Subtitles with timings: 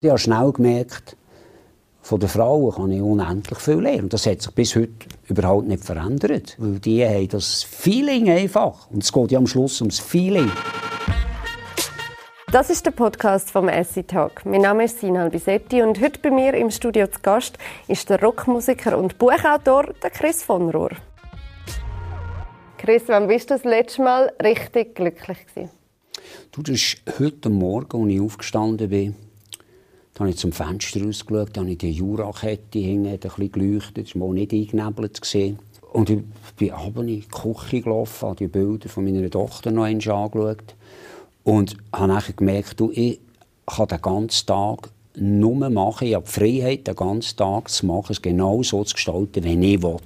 [0.00, 1.16] Ich habe schnell gemerkt,
[2.02, 4.02] von den Frauen kann ich unendlich viel lernen.
[4.02, 4.92] Und das hat sich bis heute
[5.26, 6.54] überhaupt nicht verändert.
[6.56, 8.88] Weil die haben das Feeling einfach.
[8.92, 10.52] Und es geht ja am Schluss ums Feeling.
[12.52, 14.46] Das ist der Podcast vom Essi Talk.
[14.46, 17.58] Mein Name ist Sinan Bisetti und heute bei mir im Studio zu Gast
[17.88, 20.92] ist der Rockmusiker und Buchautor der Chris von Rohr.
[22.76, 25.70] Chris, wann bist du das letzte Mal richtig glücklich gewesen?
[26.52, 29.16] Du, das ist heute Morgen, als ich aufgestanden bin,
[30.18, 34.18] da habe ich zum Fenster rausgeschaut, da habe ich die Jurakette hinten ein bisschen geleuchtet,
[34.18, 35.22] war nicht eingenebelt.
[35.22, 35.60] Gewesen.
[35.92, 36.22] Und ich
[36.56, 40.74] bin runter in die Küche gelaufen, habe die Bilder von meiner Tochter noch einmal angeschaut
[41.44, 43.20] und habe dann gemerkt, du, ich
[43.64, 46.08] kann den ganzen Tag nur machen.
[46.08, 49.74] Ich habe die Freiheit, den ganzen Tag zu machen, es genau so zu gestalten, wie
[49.74, 49.96] ich will.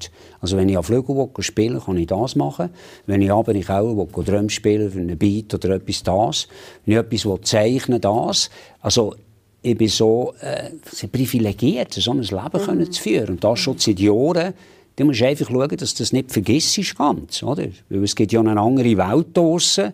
[0.43, 2.69] Also wenn ich auf Flügel will, kann ich das machen.
[3.07, 6.49] Wenn ich aber in Keller will, Drum spielen für einen Beat oder etwas, das.
[6.85, 8.51] Wenn ich etwas will, das.
[8.83, 9.15] Also
[9.63, 10.71] ich bin so äh,
[11.07, 12.59] privilegiert, so ein Leben mhm.
[12.59, 13.31] können zu führen.
[13.31, 14.55] Und das schon seit Jahren.
[14.97, 17.67] Du musst einfach schauen, dass du das nicht vergisst ganz, oder?
[17.89, 19.93] Weil es gibt ja eine andere Welt draussen.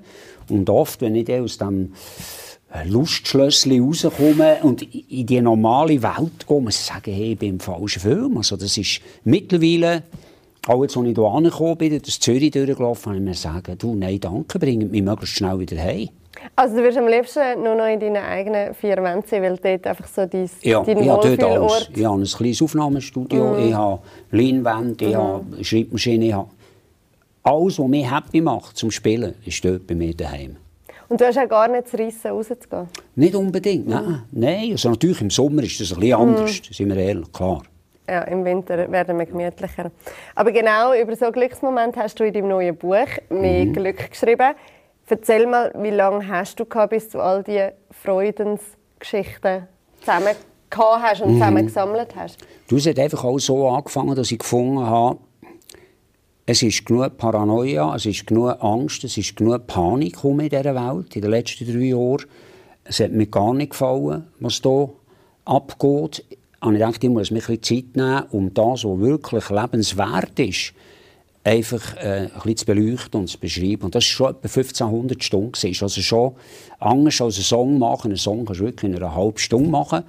[0.48, 1.92] Und oft, wenn ich aus dem
[2.72, 7.60] äh, Lustschlössli rauskomme und in die normale Welt muss ich sagen, hey, ich bin im
[7.60, 8.38] falschen Film.
[8.38, 10.02] Also das ist mittlerweile,
[10.66, 13.94] auch jetzt, als ich hier angekommen bin, das Zürich durchgelaufen, habe ich mir gesagt, du,
[13.94, 16.08] nein, danke, bring mich möglichst schnell wieder heim.
[16.54, 19.86] Also du wirst am liebsten nur noch in deinen eigenen vier Wänden sein, weil dort
[19.86, 21.90] einfach so dein, ja, dein ich habe dort alles.
[21.94, 23.68] Ich habe ein kleines Aufnahmestudio, mm.
[23.68, 25.16] ich habe Leinwände, ich mm.
[25.16, 26.48] habe Schreibmaschine, ich habe
[27.42, 30.56] alles, was mich happy macht zum Spielen, ist dort bei mir daheim.
[31.08, 32.86] Und du hast auch gar nicht zu reissen, rauszugehen?
[33.16, 34.22] Nicht unbedingt, nein.
[34.30, 34.72] nein.
[34.72, 36.72] Also natürlich im Sommer ist das ein bisschen anders, mm.
[36.72, 37.62] sind wir ehrlich, klar.
[38.08, 39.90] Ja, im Winter werden wir gemütlicher.
[40.34, 43.72] Aber genau über so Glücksmoment hast du in deinem neuen Buch «Mehr mm.
[43.74, 44.54] Glück» geschrieben.
[45.06, 49.68] Erzähl mal, wie lange hast du gehabt, bis du all diese Freudensgeschichten
[50.00, 50.34] zusammen
[50.74, 51.66] hast und zusammen mhm.
[51.66, 52.38] gesammelt hast?
[52.68, 55.18] Du, es hat einfach auch so angefangen, dass ich gefunden habe,
[56.50, 61.14] es ist genug Paranoia, es ist genug Angst, es ist genug Panik in dieser Welt
[61.14, 62.24] in den letzten drei Jahren.
[62.84, 64.88] Es hat mir gar nicht gefallen, was hier
[65.44, 66.24] abgeht.
[66.60, 70.38] Und ich dachte, ich muss mir ein bisschen Zeit nehmen, um das, was wirklich lebenswert
[70.40, 70.72] ist,
[71.44, 73.84] einfach äh, ein bisschen zu beleuchten und zu beschreiben.
[73.84, 75.52] Und das war schon etwa 1500 Stunden.
[75.52, 75.82] Gewesen.
[75.84, 76.34] Also schon
[76.78, 78.08] anders als einen Song machen.
[78.08, 80.02] Einen Song kannst du wirklich in einer halben Stunde machen.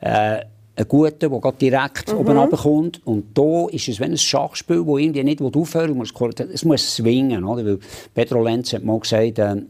[0.00, 0.40] Äh,
[0.78, 2.18] einen guten, der direkt mhm.
[2.18, 3.06] oben runterkommt.
[3.06, 6.12] Und da ist es wie ein Schachspiel, das irgendwie nicht aufhören muss.
[6.52, 7.44] Es muss swingen.
[7.44, 7.64] Oder?
[7.64, 7.78] Weil
[8.12, 9.62] Pedro Lenz hat mal gesagt, äh,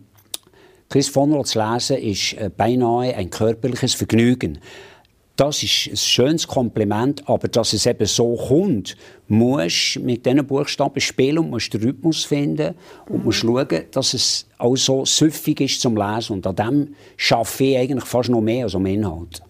[0.89, 4.59] Chris von zu lesen ist äh, beinahe ein körperliches Vergnügen
[5.37, 8.97] das ist ein schönes Kompliment, aber dass es eben so kommt,
[9.29, 12.75] musst mit diesen Buchstaben spielen und musst den Rhythmus finden
[13.09, 13.25] und mhm.
[13.25, 16.35] musst schauen, dass es auch so süffig ist zum Lesen.
[16.35, 19.43] Und an dem schaffe ich eigentlich fast noch mehr als am Inhalt.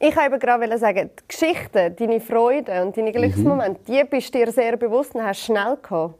[0.00, 3.94] Ich wollte gerade sagen, die Geschichten, deine Freude und deine Glücksmomente, mhm.
[3.94, 6.14] die bist dir sehr bewusst und hast schnell gehabt.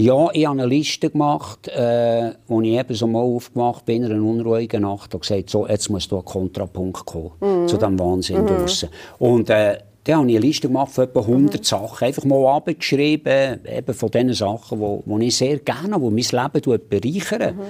[0.00, 4.12] Ja, ich habe eine Liste gemacht, äh, wo ich eben so mal aufgewacht bin, in
[4.12, 7.66] einer unruhigen Nacht, und gesagt, so, jetzt muss da ein Kontrapunkt kommen mhm.
[7.66, 8.46] zu diesem Wahnsinn mhm.
[8.46, 8.90] draussen.
[9.18, 11.64] Und äh, dann habe ich eine Liste gemacht von etwa 100 mhm.
[11.64, 16.80] Sachen, einfach mal abgeschrieben, eben von den Sachen, die ich sehr gerne, die mein Leben
[16.88, 17.56] bereichern.
[17.56, 17.62] Mhm.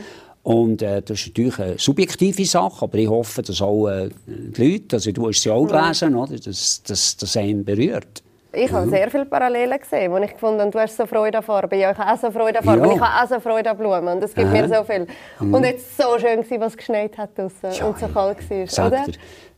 [0.42, 4.72] Und äh, das ist natürlich eine subjektive Sache, aber ich hoffe, dass auch äh, die
[4.72, 5.68] Leute, also du hast sie auch mhm.
[5.68, 8.22] gelesen, oder, dass das einen berührt.
[8.58, 8.90] Ich habe mhm.
[8.90, 11.92] sehr viele Parallelen gesehen, wo ich gefunden habe, du hast so Freude an Farbe, ja,
[11.92, 12.94] ich habe auch so Freude an Farbe, ja.
[12.94, 14.52] ich habe auch so Freude an Blumen und es gibt Aha.
[14.52, 15.06] mir so viel.
[15.40, 15.54] Mhm.
[15.54, 18.86] Und jetzt so schön gewesen, was geschneit hat draussen ja, und so kalt war, Sag
[18.88, 19.04] oder?
[19.04, 19.14] Dir,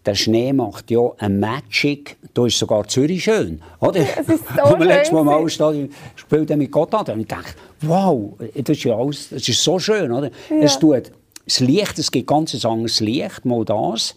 [0.06, 4.00] der Schnee macht ja eine Magic, da ist sogar Zürich schön, oder?
[4.00, 4.82] Es ist so schön.
[4.82, 9.30] letztes Mal im Ausstadion gespielt mit Gotthard und ich dachte, wow, das ist ja alles,
[9.30, 10.30] das ist so schön, oder?
[10.48, 10.56] Ja.
[10.60, 11.12] Es tut
[11.44, 14.14] das Licht, es gibt ganz ein anderes Licht, mal das.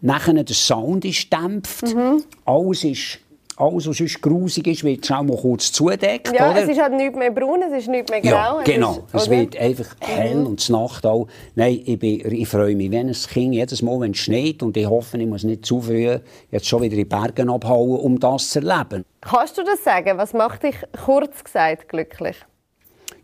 [0.00, 2.22] Nachher der Sound ist dämpft, mhm.
[2.44, 3.18] alles ist
[3.60, 6.32] alles, was sonst grusig ist, wird schnell mal kurz zudeckt.
[6.32, 6.62] Ja, oder?
[6.62, 8.58] es ist halt nicht mehr braun, es ist nicht mehr grau.
[8.58, 9.04] Ja, genau.
[9.12, 10.46] Es, ist, es wird einfach hell mhm.
[10.46, 11.26] und Nacht auch.
[11.54, 14.76] Nein, ich, bin, ich freue mich, wenn es Kind jedes Mal, wenn es schneit und
[14.76, 16.18] ich hoffe, ich muss nicht zu früh
[16.50, 19.04] jetzt schon wieder in die Berge abhauen, um das zu erleben.
[19.20, 20.16] Kannst du das sagen?
[20.16, 22.36] Was macht dich kurz gesagt glücklich?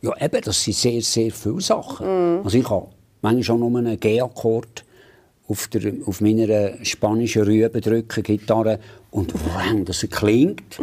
[0.00, 2.06] Ja, eben, das sind sehr, sehr viele Sachen.
[2.06, 2.44] Mm.
[2.44, 2.88] Also ich habe
[3.22, 4.83] manchmal auch nur einen G-Akkord
[5.49, 8.79] auf, der, auf meiner spanischen Rübe drücken, Gitarre,
[9.11, 10.81] und wow, das klingt.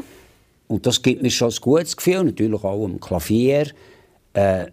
[0.67, 3.67] Und das gibt mir schon ein gutes Gefühl, natürlich auch am Klavier.
[4.33, 4.67] Äh,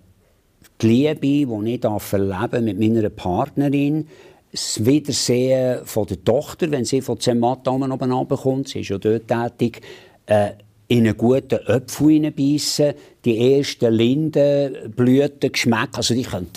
[0.81, 4.07] die Liebe, die ich erleben mit meiner Partnerin,
[4.53, 9.29] das Wiedersehen von der Tochter, wenn sie von Zermatt oben runterkommt, sie ist ja dort
[9.29, 9.83] tätig,
[10.27, 10.51] äh,
[10.87, 12.95] in einen guten Apfel hineinbeissen,
[13.25, 16.49] die ersten Lindenblüten geschmeckt, also die können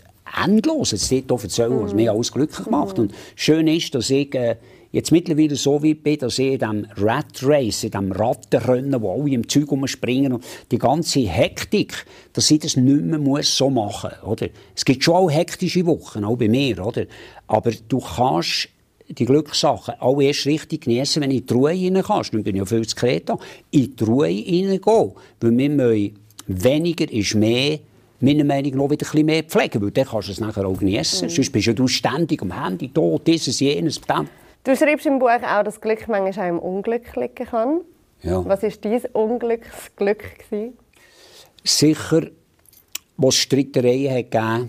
[0.43, 2.99] endlos jetzt dort erzählen, was mich alles glücklich macht.
[2.99, 4.55] Und schön ist, dass ich äh,
[4.91, 9.13] jetzt mittlerweile so wie bin, dass ich in diesem Rat Race, in diesem Rattenrennen, wo
[9.13, 13.69] alle im Zeug rumspringen und die ganze Hektik, dass ich das nicht mehr muss so
[13.69, 14.37] machen muss.
[14.75, 16.85] Es gibt schon auch hektische Wochen, auch bei mir.
[16.85, 17.05] Oder?
[17.47, 18.69] Aber du kannst
[19.07, 22.33] die Glückssachen auch erst richtig genießen, wenn du in die Ruhe rein kannst.
[22.33, 23.37] Dann bin ich ja viel zu Kreta.
[23.71, 24.81] In die Ruhe reingehen.
[25.39, 26.11] Weil wir
[26.47, 27.79] weniger ist mehr,
[28.21, 29.81] meiner Meinung nach, wieder ein mehr pflegen.
[29.81, 31.27] Weil dann kannst du es nachher auch genießen.
[31.27, 31.31] Mhm.
[31.31, 34.25] Sonst bist du ständig am Handy, da, dieses, jenes, das.
[34.63, 37.81] Du schreibst im Buch auch, dass Glück manchmal auch im Unglück liegen kann.
[38.21, 38.45] Ja.
[38.45, 40.23] Was war dein Unglücksglück?
[41.63, 42.27] Sicher,
[43.17, 44.67] wo es Streitereien hat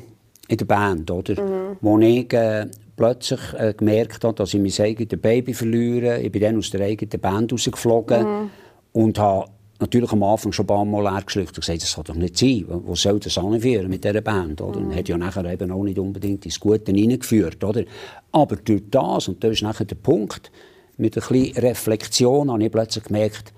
[0.49, 1.43] in der Band, oder?
[1.43, 1.77] Mhm.
[1.81, 2.67] Wo ich äh,
[2.97, 6.21] plötzlich äh, gemerkt habe, dass ich mein eigenes Baby verliere.
[6.21, 8.51] Ich bin dann aus der eigenen Band rausgeflogen mhm.
[8.93, 9.51] und habe
[9.83, 12.65] natürlich am Anfang schon ein paar Mal hergeschluckt und gesagt, das kann doch nicht sein.
[12.67, 14.61] Wo soll das anführen mit dieser Band?
[14.63, 14.81] Oder?
[14.81, 14.87] Mhm.
[14.87, 17.63] Und hat ja nachher eben auch nicht unbedingt ins Gute hineingeführt.
[17.63, 17.85] Oder?
[18.33, 20.51] Aber durch das, und das ist nachher der Punkt,
[20.97, 23.53] mit ein bisschen Reflexion habe ich plötzlich gemerkt,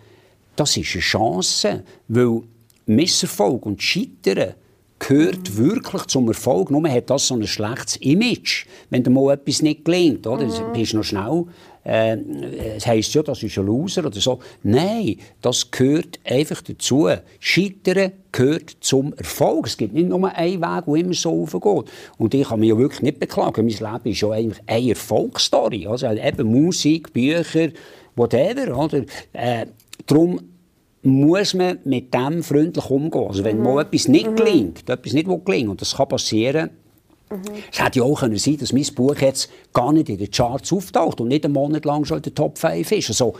[0.57, 2.43] das ist eine Chance, weil
[2.87, 4.55] Misserfolg und Scheitern
[4.99, 6.71] gehört wirklich zum Erfolg.
[6.71, 10.27] Nur hat das so ein schlechtes Image, wenn dir mal etwas nicht gelingt.
[10.27, 10.47] Oder?
[10.47, 10.73] Mhm.
[10.73, 11.45] bist du noch schnell.
[11.85, 12.17] Äh,
[12.77, 14.39] es heisst ja, das ist ein Loser oder so.
[14.63, 17.09] Nein, das gehört einfach dazu.
[17.39, 19.67] Scheitern gehört zum Erfolg.
[19.67, 21.93] Es gibt nicht nur einen Weg, der immer so aufgeht.
[22.19, 23.67] Und ich kann mich ja wirklich nicht beklagen.
[23.67, 25.87] Mein Leben ist ja eigentlich eine Erfolgsstory.
[25.87, 27.69] Also eben Musik, Bücher,
[28.17, 28.77] whatever.
[28.77, 29.05] Oder?
[29.33, 29.67] Äh,
[30.07, 30.41] darum
[31.03, 33.27] muss man mit dem freundlich umgehen.
[33.29, 33.63] Also wenn mhm.
[33.65, 34.37] mal etwas nicht mhm.
[34.37, 36.71] gelingt, etwas nicht gelingt, und das kann passieren,
[37.31, 37.43] mhm.
[37.73, 40.73] es hätte ja auch können sein dass mein Buch jetzt gar nicht in den Charts
[40.73, 43.09] auftaucht und nicht einen Monat lang schon in der Top 5 ist.
[43.11, 43.35] Also,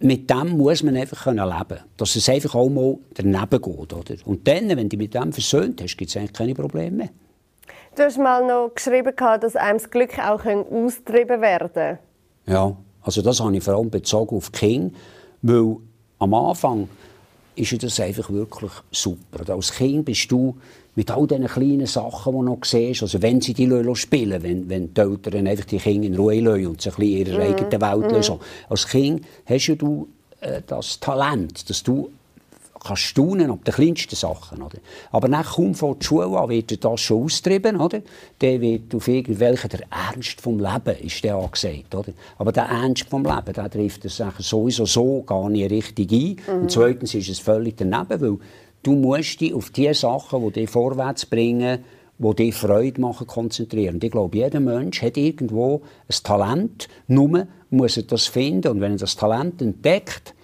[0.00, 3.92] mit dem muss man einfach können leben Dass es einfach auch mal daneben geht.
[3.92, 4.14] Oder?
[4.24, 7.08] Und dann, wenn du mit dem versöhnt hast, gibt es eigentlich keine Probleme mehr.
[7.96, 11.98] Du hast mal noch geschrieben, dass einem das Glück auch austrieben werden kann.
[12.46, 14.94] Ja, also das habe ich vor allem bezogen auf King,
[15.42, 15.76] weil
[16.18, 16.88] am Anfang
[17.56, 19.52] ist das einfach wirklich super.
[19.52, 20.56] Als Kind bist du
[20.94, 24.68] mit all diesen kleinen Sachen, die du noch siehst, also wenn sie die spielen wenn,
[24.68, 27.54] wenn die Eltern einfach die Kinder in Ruhe lassen und sich in ihrer mhm.
[27.54, 28.34] eigenen Welt lassen.
[28.34, 28.40] Mhm.
[28.68, 30.08] Als Kind hast du
[30.40, 32.10] äh, das Talent, dass du
[32.82, 34.62] kannst staunen ab den kleinsten Sachen.
[34.62, 34.78] Oder?
[35.12, 37.76] Aber nach kaum vor der Schule an wird das schon austrieben.
[37.76, 38.00] Oder?
[38.38, 41.94] Dann wird auf irgendwelchen der Ernst vom Leben ist der angesagt.
[41.94, 42.12] Oder?
[42.38, 46.36] Aber der Ernst vom Leben, der trifft das sowieso so gar nicht richtig ein.
[46.46, 46.62] Mhm.
[46.62, 48.38] Und zweitens ist es völlig daneben, weil
[48.82, 51.84] du musst dich auf die Sachen, die dich vorwärts bringen,
[52.18, 53.96] die dir Freude machen, konzentrieren.
[53.96, 58.68] Und ich glaube, jeder Mensch hat irgendwo ein Talent, nur muss er das finden.
[58.68, 60.34] Und wenn er das Talent entdeckt,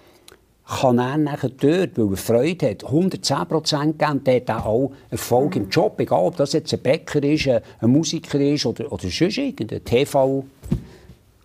[0.67, 5.55] kann er nachher dort, weil er Freude hat, 110 Prozent geben, der hat auch Erfolg
[5.55, 5.63] mhm.
[5.63, 9.37] im Job, egal ob das jetzt ein Bäcker ist, ein Musiker ist oder, oder sonst
[9.37, 9.83] irgendein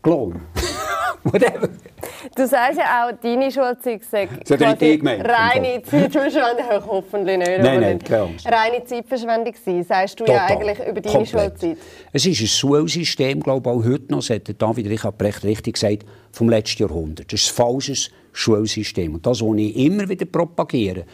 [0.02, 0.40] TV-Klon.
[1.25, 1.69] Whatever.
[2.34, 6.87] Du sagst ja auch, deine Schulzeit sei reine Zeitverschwendung.
[6.87, 7.58] Hoffentlich nicht.
[7.62, 8.28] Nein, nein, klar.
[8.44, 10.37] Reine Zeitverschwendung sein, sagst du Total.
[10.37, 11.28] ja eigentlich über deine Komplett.
[11.28, 11.76] Schulzeit.
[12.12, 15.75] Es ist ein Schulsystem, glaube ich, auch heute noch, das hat David Richard Brecht richtig
[15.75, 17.32] gesagt, vom letzten Jahrhundert.
[17.32, 19.14] Das ist ein falsches Schulsystem.
[19.14, 21.04] Und das, was ich immer wieder propagiere,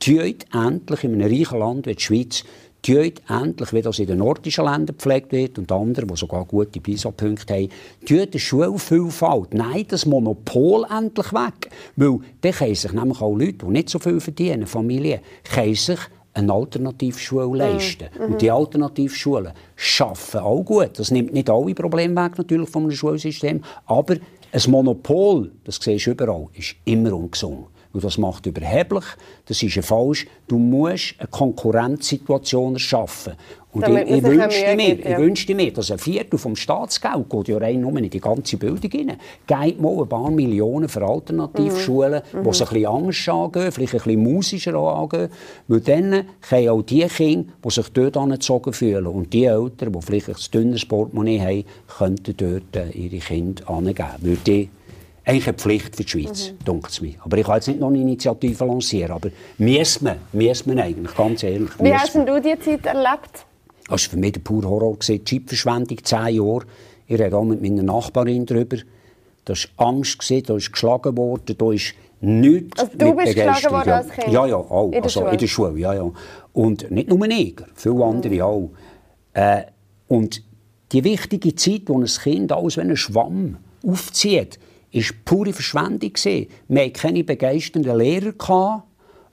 [0.00, 2.44] tut endlich in einem reichen Land wie die Schweiz
[2.82, 6.80] tut endlich, wie das in den nordischen Ländern gepflegt wird und anderen, die sogar gute
[6.80, 7.68] PISA-Punkte haben,
[8.06, 11.70] tut die Schulvielfalt, nein, das Monopol endlich weg.
[11.96, 15.20] Weil dann können sich nämlich auch Leute, die nicht so viel verdienen, Familien,
[15.52, 15.98] können sich
[16.34, 17.54] eine Alternativschule mhm.
[17.54, 18.08] leisten.
[18.16, 18.32] Mhm.
[18.32, 20.98] Und die Alternativschulen schaffen auch gut.
[20.98, 24.16] Das nimmt nicht alle Probleme weg natürlich vom Schulsystem, aber
[24.50, 27.66] ein Monopol, das siehst du überall, ist immer ungesund.
[27.92, 29.04] Und das macht überheblich,
[29.46, 30.26] das ist ja falsch.
[30.46, 33.32] Du musst eine Konkurrenzsituation erschaffen.
[33.72, 35.10] Und ich, ich, wünschte mir, gibt, ja.
[35.10, 38.56] ich wünschte mir, dass ein Viertel vom Staatsgeld geht ja rein nur in die ganze
[38.56, 39.16] Bildung rein.
[39.46, 42.42] Geht mal ein paar Millionen für Alternativschulen, mhm.
[42.42, 45.28] die es ein bisschen anders angehen, vielleicht ein bisschen musischer angehen.
[45.68, 50.02] Weil dann können auch die Kinder, die sich dort angezogen fühlen und die Eltern, die
[50.02, 51.64] vielleicht ein dünnes Portemonnaie haben,
[51.98, 54.08] könnten dort äh, ihre Kinder angeben.
[54.22, 54.70] Weil die
[55.28, 56.80] eigentlich eine Pflicht für die Schweiz, mhm.
[56.88, 57.14] es mir.
[57.20, 61.14] Aber ich kann jetzt nicht noch eine Initiative lancieren, aber müssen wir, müssen wir eigentlich,
[61.14, 61.68] ganz ehrlich.
[61.78, 63.44] Wie hast du die Zeit erlebt?
[63.88, 64.96] Das war für mich der pure Horror.
[65.06, 66.62] Die Chipverschwendung, zehn Jahre.
[67.06, 68.78] Ich rede auch mit meiner Nachbarin darüber.
[69.44, 73.90] Da war Angst, da ist geschlagen worden, da ist nichts also du bist geschlagen worden
[73.90, 74.32] als Kind?
[74.32, 74.86] Ja, ja, auch.
[74.86, 75.32] In der, also, Schule?
[75.32, 75.78] in der Schule?
[75.78, 76.10] Ja, ja.
[76.54, 78.42] Und nicht nur Neger, viele andere mhm.
[78.42, 78.70] auch.
[79.34, 79.62] Äh,
[80.08, 80.42] und
[80.92, 84.58] die wichtige Zeit, wo ein Kind alles wie ein Schwamm aufzieht,
[84.92, 86.12] war pure Verschwendung.
[86.14, 86.46] Wir
[86.80, 88.84] hatten keine begeisternden Lehrer.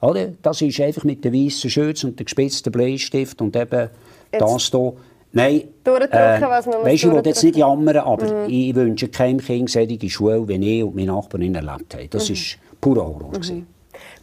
[0.02, 0.34] Oder?
[0.42, 3.90] Das ist einfach mit den weißen Schürzen und dem gespitzten Bleistift und eben
[4.32, 4.42] Jetzt.
[4.42, 4.94] das hier.
[5.32, 5.64] Nein.
[5.84, 8.50] Äh, was man Weißt ich will jetzt nicht jammern, aber mhm.
[8.50, 12.10] ich wünsche keinem Kind solche Schule, wie ich und meine Nachbarin erlebt haben.
[12.10, 12.78] Das war mhm.
[12.80, 13.32] pure Horror.
[13.38, 13.68] Mhm.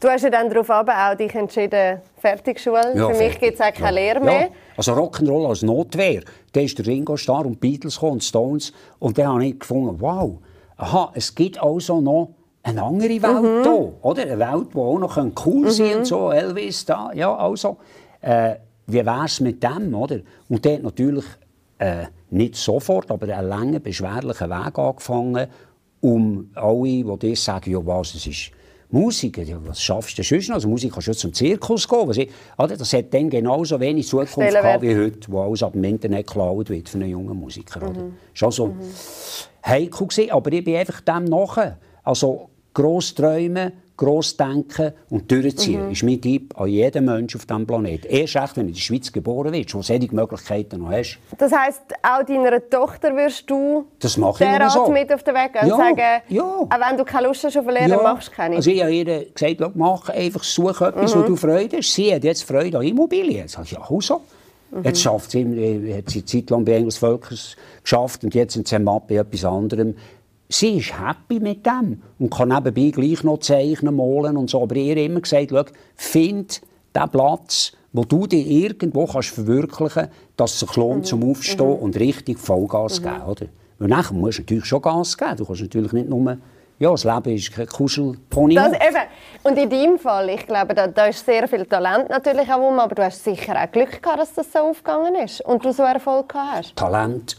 [0.01, 2.93] Du hast ja dann darauf auch dich entschieden, Fertigschule.
[2.97, 4.15] Ja, Für mich gibt es auch keine ja.
[4.15, 4.41] Lehre mehr.
[4.41, 4.49] Ja.
[4.77, 6.23] Also Rock'n'Roll als Notwehr.
[6.53, 8.73] Dann ist der Ringo Starr und Beatles und Stones.
[8.99, 10.39] Und dann habe ich gefunden, wow,
[10.83, 13.63] aha, es gibt also noch eine andere Welt mhm.
[13.63, 14.23] hier, oder?
[14.23, 15.97] Eine Welt, die auch noch cool sein mhm.
[15.99, 17.79] und so, Elvis da, ja, also.
[18.21, 20.21] Äh, wie wäre es mit dem, oder?
[20.49, 21.25] Und der hat natürlich
[21.79, 25.47] äh, nicht sofort, aber einen langen, beschwerlichen Weg angefangen,
[26.01, 28.51] um alle, die das sagen, ja was, es ist
[28.93, 30.57] Musik, ja, was schaffst du sonst noch?
[30.57, 32.07] Also Musik kannst du zum Zirkus gehen.
[32.07, 32.77] Was ich, oder?
[32.77, 36.69] Das hat dann genauso wenig Zukunft gehabt wie heute, wo alles ab dem Internet geklaut
[36.69, 37.81] wird für einen jungen Musiker.
[37.81, 37.89] Mhm.
[37.89, 38.01] Oder?
[38.01, 38.81] War also mhm.
[39.65, 41.79] heikel, gewesen, aber ich bin einfach dem nachher.
[42.05, 43.73] Also gross träumen,
[44.03, 45.93] gross denken und durchziehen, mhm.
[45.93, 48.09] ist mein Tipp an jeden Menschen auf diesem Planeten.
[48.09, 51.19] Erst recht, wenn du in der Schweiz geboren wirst, wo solche Möglichkeiten noch hast.
[51.39, 54.91] Das heisst, auch deiner Tochter wirst du das mache ich so.
[54.91, 56.43] mit auf den Weg gehen ja, und sagen, ja.
[56.43, 58.03] auch wenn du keine Lust hast auf Lernen, ja.
[58.03, 58.57] machst du keine.
[58.57, 61.21] Also ich habe ihr gesagt, mach einfach, suche etwas, mhm.
[61.21, 61.95] wo du Freude hast.
[61.95, 63.47] Sie hat jetzt Freude an Immobilien.
[63.47, 64.21] Sage ich, ja, auch so.
[64.73, 64.85] Mhm.
[64.85, 68.67] Jetzt schafft sie, äh, hat sie Zeit lang bei Engels Völkers geschafft und jetzt sind
[68.67, 69.95] sie bei etwas anderem
[70.55, 74.63] sie ist happy mit dem und kann nebenbei gleich noch zeichnen, malen und so.
[74.63, 75.65] Aber ihr immer gesagt, schau,
[75.97, 76.61] find
[76.95, 81.05] den Platz, wo du dich irgendwo kannst verwirklichen kannst, dass es sich lohnt mhm.
[81.05, 81.75] zum Aufstehen mhm.
[81.75, 83.05] und richtig Vollgas mhm.
[83.05, 83.23] geben.
[83.23, 83.47] Oder?
[83.79, 85.37] Weil nachher musst du natürlich schon Gas geben.
[85.37, 86.39] Du kannst natürlich nicht nur...
[86.79, 88.57] Ja, das Leben ist kein Kuschelpony.
[88.57, 89.03] Das eben.
[89.45, 92.81] Und in deinem Fall, ich glaube, da, da ist sehr viel Talent natürlich auch rum,
[92.81, 95.85] aber du hast sicher auch Glück gehabt, dass das so aufgegangen ist und du so
[95.85, 96.77] Erfolg gehabt hast.
[96.77, 97.37] Talent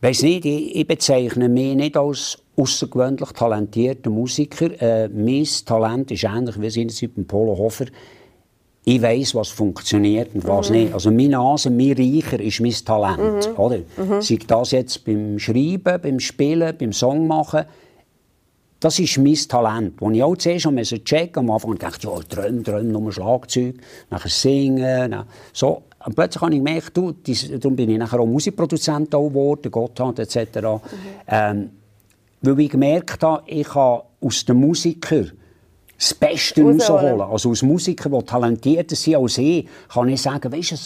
[0.00, 4.70] weiß nicht, ich, ich bezeichne mich nicht als außergewöhnlich talentierter Musiker.
[4.80, 7.86] Äh, mein Talent ist ähnlich wie seinerzeit beim Polo Hofer.
[8.84, 10.76] Ich weiß, was funktioniert und was mhm.
[10.76, 10.94] nicht.
[10.94, 13.48] Also mein Nase, mein Reicher ist mein Talent.
[13.48, 13.58] Mhm.
[13.58, 13.78] Oder?
[13.96, 14.22] Mhm.
[14.22, 17.64] Sei das jetzt beim Schreiben, beim Spielen, beim Songmachen.
[18.78, 20.00] Das ist mein Talent.
[20.00, 23.74] Als ich auch zuerst am checken am Anfang dachte ich, ja, träum, träum, nur Schlagzeug,
[24.10, 25.24] nachher singen.
[25.52, 25.82] So.
[26.06, 30.56] Und plötzlich habe ich gemerkt, du, darum bin ich nachher auch Musikproduzent geworden, Gotthard etc.
[30.56, 30.80] Mhm.
[31.26, 31.70] Ähm,
[32.42, 35.32] weil ich gemerkt habe, ich kann aus den Musikern
[35.98, 37.20] das Beste rausholen.
[37.20, 40.76] Also aus Musikern, die talentierter sind als ich, kann ich sagen, weißt du,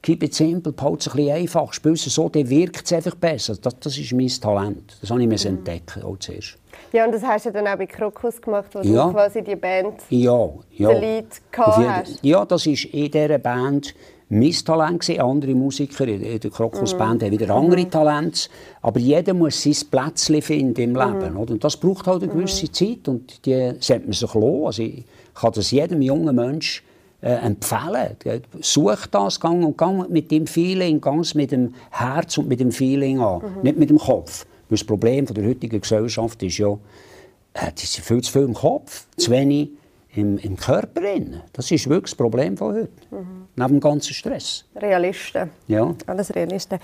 [0.00, 3.14] keep it simple, behalte es ein bisschen einfach, spiel es so, dann wirkt es einfach
[3.14, 3.56] besser.
[3.60, 4.96] Das, das ist mein Talent.
[5.02, 5.58] Das habe ich mir mhm.
[5.58, 6.56] entdecken, auch zuerst.
[6.92, 9.06] Ja, und das hast du dann auch bei Krokus gemacht, wo ja.
[9.06, 10.88] du quasi die Band, ja, ja.
[10.88, 12.24] den Lied gehabt hast.
[12.24, 13.94] Ja, das ist in dieser Band
[14.32, 15.20] mein Talent gewesen.
[15.20, 17.24] Andere Musiker in der Krokusband mm.
[17.24, 17.90] haben wieder andere mhm.
[17.90, 18.48] Talente.
[18.80, 21.34] Aber jeder muss sein Plätzchen finden im Leben.
[21.34, 21.36] Mm.
[21.36, 22.72] Und das braucht halt eine gewisse mm.
[22.72, 24.64] Zeit und die sollte man sich lassen.
[24.64, 26.82] Also ich kann das jedem jungen Menschen
[27.20, 28.16] äh, empfehlen.
[28.60, 32.72] Such das, gang und gang mit dem Feeling, ganz mit dem Herz und mit dem
[32.72, 33.62] Feeling an, -hmm.
[33.62, 34.46] nicht mit dem Kopf.
[34.70, 36.72] Weil das Problem der heutigen Gesellschaft ist ja,
[37.52, 39.68] äh, das ist viel zu viel im Kopf, zu wenig
[40.14, 41.00] im, im Körper.
[41.00, 41.40] Drin.
[41.52, 42.90] Das ist wirklich das Problem von heute.
[43.10, 43.46] Mhm.
[43.56, 44.64] Neben dem ganzen Stress.
[44.76, 45.50] Realisten.
[45.66, 45.94] Ja.
[46.06, 46.78] Alles Realisten.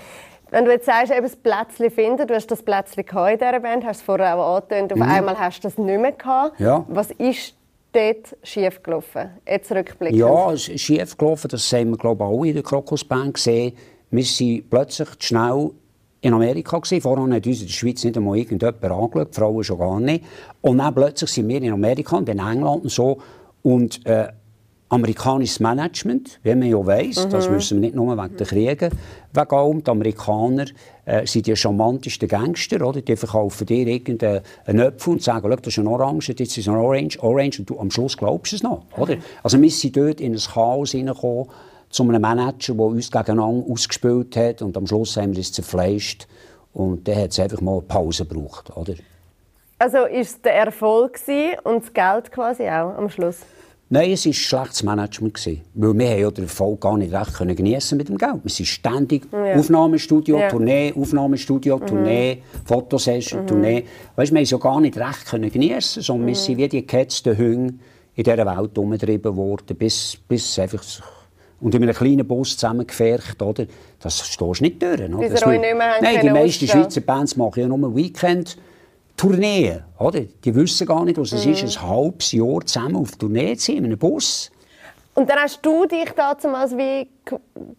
[0.51, 3.85] Wenn du jetzt sagst, eben das Plätzchen finden, du hast das Plätzchen in dieser Band,
[3.85, 5.05] hast es vorher auch angetönt, auf mhm.
[5.05, 6.59] einmal hast du das nicht mehr gehabt.
[6.59, 6.85] Ja.
[6.87, 7.55] Was ist
[7.91, 9.29] dort schief gelaufen?
[9.47, 10.19] Jetzt rückblickend.
[10.19, 13.73] Ja, es ist schief gelaufen, das haben wir glaube ich alle in der Krokusband gesehen.
[14.09, 15.69] Wir sind plötzlich schnell
[16.21, 16.77] in Amerika.
[16.77, 17.01] Gewesen.
[17.01, 20.23] Vorher hat uns in der Schweiz nicht einmal irgendjemand angeschaut, die Frauen schon gar nicht.
[20.61, 23.19] Und dann plötzlich sind wir in Amerika und in England und so.
[23.61, 24.29] Und äh,
[24.89, 27.29] amerikanisches Management, wie man ja weiss, mhm.
[27.29, 28.89] das wissen wir nicht nur wegen der Kriege,
[29.33, 30.65] wegen allem, die Amerikaner
[31.05, 33.01] äh, sind die charmantesten Gangster, oder?
[33.01, 34.41] die verkaufen dir irgendeinen
[34.81, 37.91] Apfel und sagen, das ist ein Orange, das ist ein Orange, Orange, und du am
[37.91, 38.83] Schluss glaubst es noch.
[38.97, 39.17] Oder?
[39.43, 41.47] Also wir sind dort in ein Chaos hineingekommen,
[41.89, 46.27] zu einem Manager, der uns gegeneinander ausgespielt hat und am Schluss haben wir es zerfleischt
[46.73, 48.93] und dann hat es einfach mal eine Pause gebraucht, oder?
[49.79, 51.19] Also war es der Erfolg
[51.63, 53.37] und das Geld quasi auch am Schluss?
[53.91, 55.33] Nein, es war schlechtes Management.
[55.33, 58.43] Gewesen, weil wir ja den Erfolg gar nicht recht können geniessen mit dem Geld.
[58.43, 59.55] Wir sind ständig ja.
[59.55, 60.49] Aufnahmestudio, ja.
[60.49, 61.87] Tournee, Aufnahmestudio, mhm.
[61.87, 63.47] Tournee, Fotosession, mhm.
[63.47, 63.85] Tournee.
[64.15, 66.27] Weißt, wir haben es ja gar nicht recht können geniessen, sondern mhm.
[66.27, 67.73] wir sind wie die gehetzten Hunde
[68.13, 70.83] in dieser Welt umgetrieben worden, bis, bis einfach
[71.61, 73.65] und in einem kleinen Bus zusammengefärcht, oder?
[73.99, 75.01] Das stehst du nicht durch.
[75.01, 75.29] Oder?
[75.29, 78.57] Das nicht mehr Nein, die meisten Schweizer Bands machen ja nur Weekend.
[79.17, 80.21] Tourneen, oder?
[80.21, 81.51] Die wissen gar nicht, was es mhm.
[81.51, 84.49] ist, ein halbes Jahr zusammen auf Tournee zu sein, in einem Bus.
[85.13, 87.05] Und dann hast du dich damals wie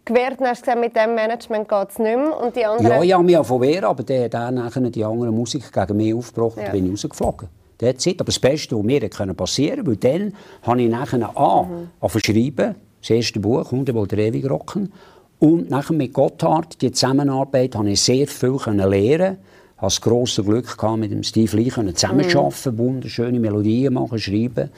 [0.05, 2.39] gewehrt und hast gesagt, mit dem Management geht es nicht mehr.
[2.39, 2.93] Und die anderen...
[2.93, 5.97] Ja, ich habe mich auch verwehrt, aber der hat dann nachher die andere Musik gegen
[5.97, 6.67] mich aufgebracht ja.
[6.67, 7.49] und bin ich rausgeflogen.
[7.79, 8.21] That's it.
[8.21, 12.19] Aber das Beste, was mir passieren konnte, weil dann habe ich nachher an, mhm.
[12.19, 14.93] schreiben, das erste Buch, «Hunde wollen ewig rocken».
[15.39, 19.39] Und nachher mit Gotthard, die Zusammenarbeit, habe ich sehr viel lernen.
[19.81, 22.79] Ich hatte das grosse Glück, gehabt, mit dem Steve Lee zusammenzuarbeiten, mhm.
[22.79, 24.69] wunderschöne Melodien machen, schreiben.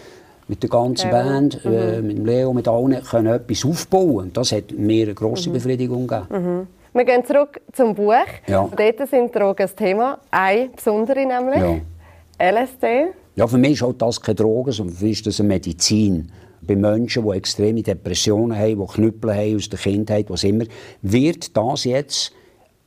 [0.46, 1.22] Mit der ganzen ja.
[1.22, 1.72] Band, mhm.
[1.72, 4.30] äh, mit Leo, mit allen, können etwas aufbauen.
[4.32, 5.54] Das hat mir eine grosse mhm.
[5.54, 6.26] Befriedigung gegeben.
[6.30, 6.66] Mhm.
[6.94, 8.12] Wir gehen zurück zum Buch.
[8.46, 8.68] Ja.
[8.76, 10.18] Dort sind Drogen das Thema.
[10.30, 11.82] Eine besondere nämlich.
[12.38, 12.60] Ja.
[12.62, 13.12] LSD.
[13.34, 16.30] Ja, für mich ist auch das keine Droge, sondern für mich ist das eine Medizin
[16.66, 20.64] bei Menschen, die extreme Depressionen haben, die Knüppel haben aus der Kindheit, was immer,
[21.02, 22.32] wird das jetzt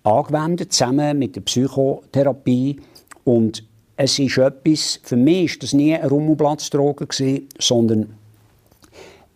[0.03, 2.79] angewendet, zusammen mit der Psychotherapie.
[3.23, 3.63] Und
[3.97, 7.07] es ist etwas, für mich war das nie eine Rummelplatzdroge,
[7.59, 8.15] sondern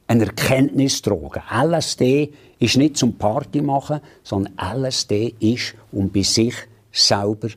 [0.07, 1.41] eine Erkenntnisdroge.
[1.51, 6.55] LSD ist nicht zum Party machen, sondern LSD ist, um bei sich
[6.91, 7.49] selber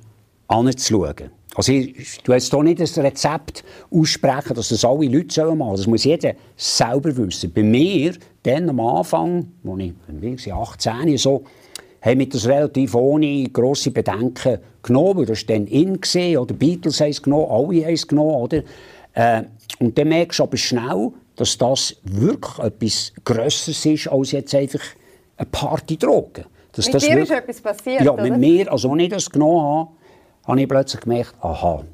[0.48, 1.30] anzuschauen.
[1.54, 5.76] Also ich, du hast hier nicht ein Rezept aussprechen, dass das alle Leute machen sollen.
[5.76, 7.52] Das muss jeder selber wissen.
[7.52, 11.44] Bei mir, dann am Anfang, als ich 18 so,
[12.00, 15.26] haben wir das relativ ohne grosse Bedenken genommen.
[15.26, 15.99] Das war dann in,
[16.37, 18.35] oder Beatles haben es genommen, alle haben es genommen.
[18.35, 18.62] Oder?
[19.14, 19.42] Äh,
[19.78, 24.82] und dann merkst du aber schnell, dass das wirklich etwas Grösseres ist, als jetzt einfach
[25.37, 26.44] eine Partydroge.
[26.73, 28.38] Dass mit das dir wirklich, ist etwas passiert, Ja, mit oder?
[28.38, 29.90] mir, also als ich das genommen habe,
[30.44, 31.84] habe ich plötzlich gemerkt, aha,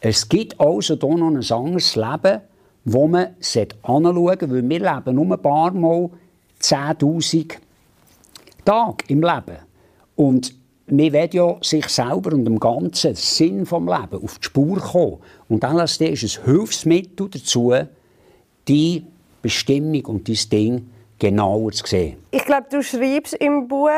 [0.00, 2.40] es gibt also hier noch ein anderes Leben,
[2.84, 3.36] wo man
[3.82, 6.10] anschauen sollte, weil wir leben nur ein paar Mal
[6.60, 7.58] 10'000
[8.64, 9.58] Tage im Leben.
[10.16, 10.54] Und
[10.86, 15.18] wir wollen ja sich selber und dem ganzen Sinn des Lebens auf die Spur kommen.
[15.48, 17.72] Und LSD ist ein Hilfsmittel dazu,
[18.66, 19.04] die
[19.40, 22.16] Bestimmung und dein Ding genauer zu sehen.
[22.32, 23.88] Ich glaube, du schreibst im Buch,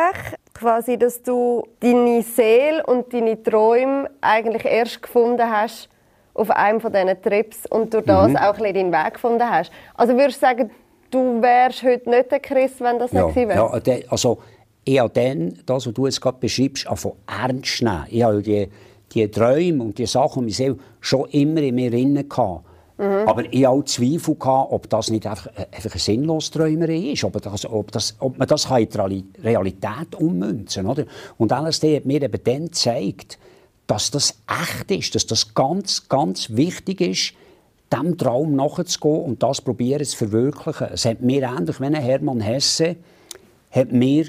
[0.55, 5.89] quasi, dass du deine Seele und deine Träume eigentlich erst gefunden hast
[6.33, 8.37] auf einem von diesen Trips und durch das mhm.
[8.37, 9.71] auch ein deinen Weg gefunden hast.
[9.95, 10.71] Also würdest du sagen,
[11.11, 13.59] du wärst heute nicht der Chris, wenn das ja, nicht gewesen wäre?
[13.59, 14.39] Ja, also
[14.99, 18.05] habe dann, das, was du jetzt gerade beschreibst, von ernst nehmen.
[18.11, 18.69] Ich habe die,
[19.13, 22.61] die Träume und die Sachen, die ich schon immer in mir drin hatte.
[22.97, 23.27] Mhm.
[23.27, 27.13] Aber ich hatte auch Zweifel, gehabt, ob das nicht einfach, äh, einfach eine sinnlose Träumerei
[27.13, 31.07] ist, ob, das, ob, das, ob man das in die Realität ummünzen kann.
[31.37, 33.39] Und LSD hat mir eben dann gezeigt,
[33.87, 37.35] dass das echt ist, dass das ganz, ganz wichtig ist,
[37.93, 40.89] diesem Traum nachzugehen und das probieren zu verwirklichen.
[40.93, 42.97] Es hat mir ähnlich wie Hermann Hesse
[43.71, 44.27] hat mir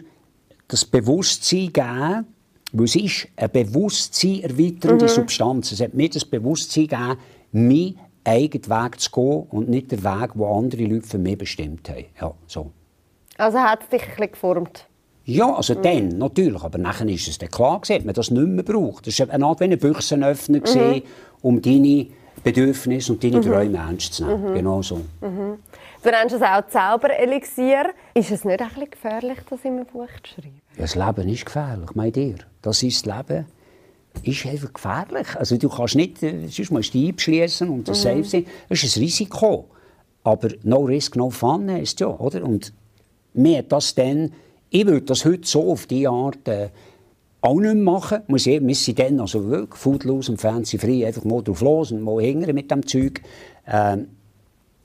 [0.67, 2.25] das Bewusstsein gegeben,
[2.73, 5.09] weil es ist eine Bewusstsein erweiternde mhm.
[5.09, 5.71] Substanz.
[5.71, 7.17] Es hat mir das Bewusstsein gegeben,
[7.51, 11.89] mich eigenen Weg zu gehen und nicht den Weg, den andere Leute für mich bestimmt
[11.89, 12.05] haben.
[12.19, 12.71] Ja, so.
[13.37, 14.87] Also hat es dich ein bisschen geformt?
[15.25, 15.81] Ja, also mhm.
[15.81, 16.63] dann natürlich.
[16.63, 19.07] Aber nachher ist es dann klar, dass man das nicht mehr braucht.
[19.07, 21.01] Das war eine Art wie ein Büchsenöffner, mhm.
[21.41, 22.07] um deine
[22.43, 23.41] Bedürfnisse und deine mhm.
[23.41, 24.51] Träume ernst zu nehmen.
[24.51, 24.55] Mhm.
[24.55, 24.97] Genau so.
[25.21, 25.57] Mhm.
[26.03, 27.89] Du nennst es auch Zauberelixier.
[28.13, 30.61] Ist es nicht ein bisschen gefährlich, das in einem Buch zu schreiben?
[30.75, 32.35] Ja, das Leben ist gefährlich, mein dir.
[32.61, 33.45] Das ist das Leben
[34.23, 35.35] ist einfach gefährlich.
[35.35, 38.03] Also du kannst nicht, äh, sonst musst du einschließen und das mhm.
[38.03, 38.45] safe sein.
[38.69, 39.69] Das ist ein Risiko.
[40.23, 42.43] Aber no risk, no fun heisst ja, oder?
[42.43, 42.73] Und
[43.33, 44.31] mir das dann,
[44.69, 46.69] ich würde das heute so auf diese Art äh,
[47.41, 48.21] auch nicht mehr machen.
[48.27, 51.91] Muss ich, wir sind dann also wirklich foodlos und fancy frei, einfach mal drauf los
[51.91, 53.21] und mal hingern mit dem Zeug.
[53.67, 54.07] Ähm,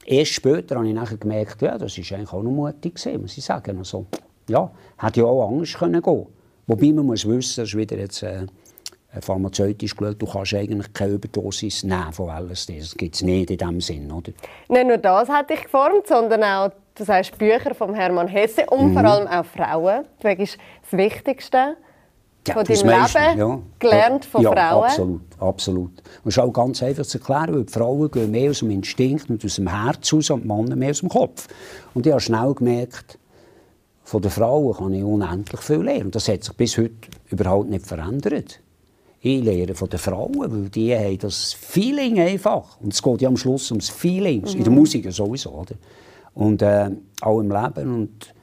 [0.05, 3.38] erst später habe ich nachher gemerkt, ja, das war eigentlich auch noch mutig gewesen, muss
[3.38, 3.79] ich sagen.
[3.79, 4.07] Also,
[4.49, 6.27] ja, hätte ja auch anders können gehen.
[6.66, 8.23] Wobei man muss wissen, das ist wieder jetzt...
[8.23, 8.47] Äh,
[9.20, 12.79] pharmazeutisch geschaut, du kannst eigentlich keine Überdosis nehmen von LSD.
[12.79, 14.33] Das gibt es nicht in diesem Sinn, oder?
[14.68, 18.90] Nicht nur das hat dich geformt, sondern auch, du sagst, Bücher von Hermann Hesse und
[18.90, 18.94] mhm.
[18.94, 20.05] vor allem auch Frauen.
[20.20, 21.77] Das ist das Wichtigste
[22.46, 23.59] ja, von deinem Leben ja.
[23.81, 24.85] gelernt von ja, Frauen.
[24.85, 25.90] absolut, absolut.
[25.90, 28.70] Und es ist auch ganz einfach zu erklären, weil die Frauen gehen mehr aus dem
[28.70, 31.49] Instinkt und aus dem Herz aus und die Männer mehr aus dem Kopf.
[31.94, 33.18] Und ich habe schnell gemerkt,
[34.05, 36.07] von den Frauen kann ich unendlich viel lernen.
[36.07, 36.94] Und das hat sich bis heute
[37.29, 38.61] überhaupt nicht verändert
[39.22, 42.80] einlehren von den Frauen, weil die haben das Feeling einfach.
[42.80, 44.48] Und es geht ja am Schluss ums Feeling, mhm.
[44.48, 44.78] in der mhm.
[44.78, 45.50] Musik sowieso.
[45.50, 45.74] Oder?
[46.35, 47.94] Und äh, auch im Leben.
[47.94, 48.35] Und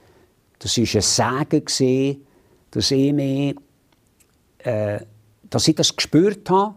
[0.58, 2.26] das war ein Sagen, gewesen,
[2.70, 3.56] dass ich mich,
[4.58, 5.00] äh,
[5.50, 6.74] dass ich das gespürt habe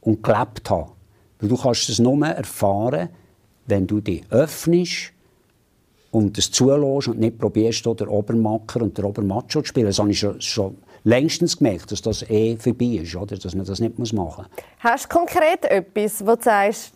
[0.00, 0.92] und gelebt habe.
[1.40, 3.08] Weil du kannst es nur erfahren,
[3.66, 5.12] wenn du dich öffnest
[6.10, 9.86] und es zulässt und nicht probierst, der Obermacker und der Obermacho zu spielen.
[9.86, 13.36] Das habe ich schon, schon längstens gemerkt, dass das eh vorbei ist, oder?
[13.36, 14.46] dass man das nicht machen muss.
[14.80, 16.92] Hast du konkret etwas, wo du sagst,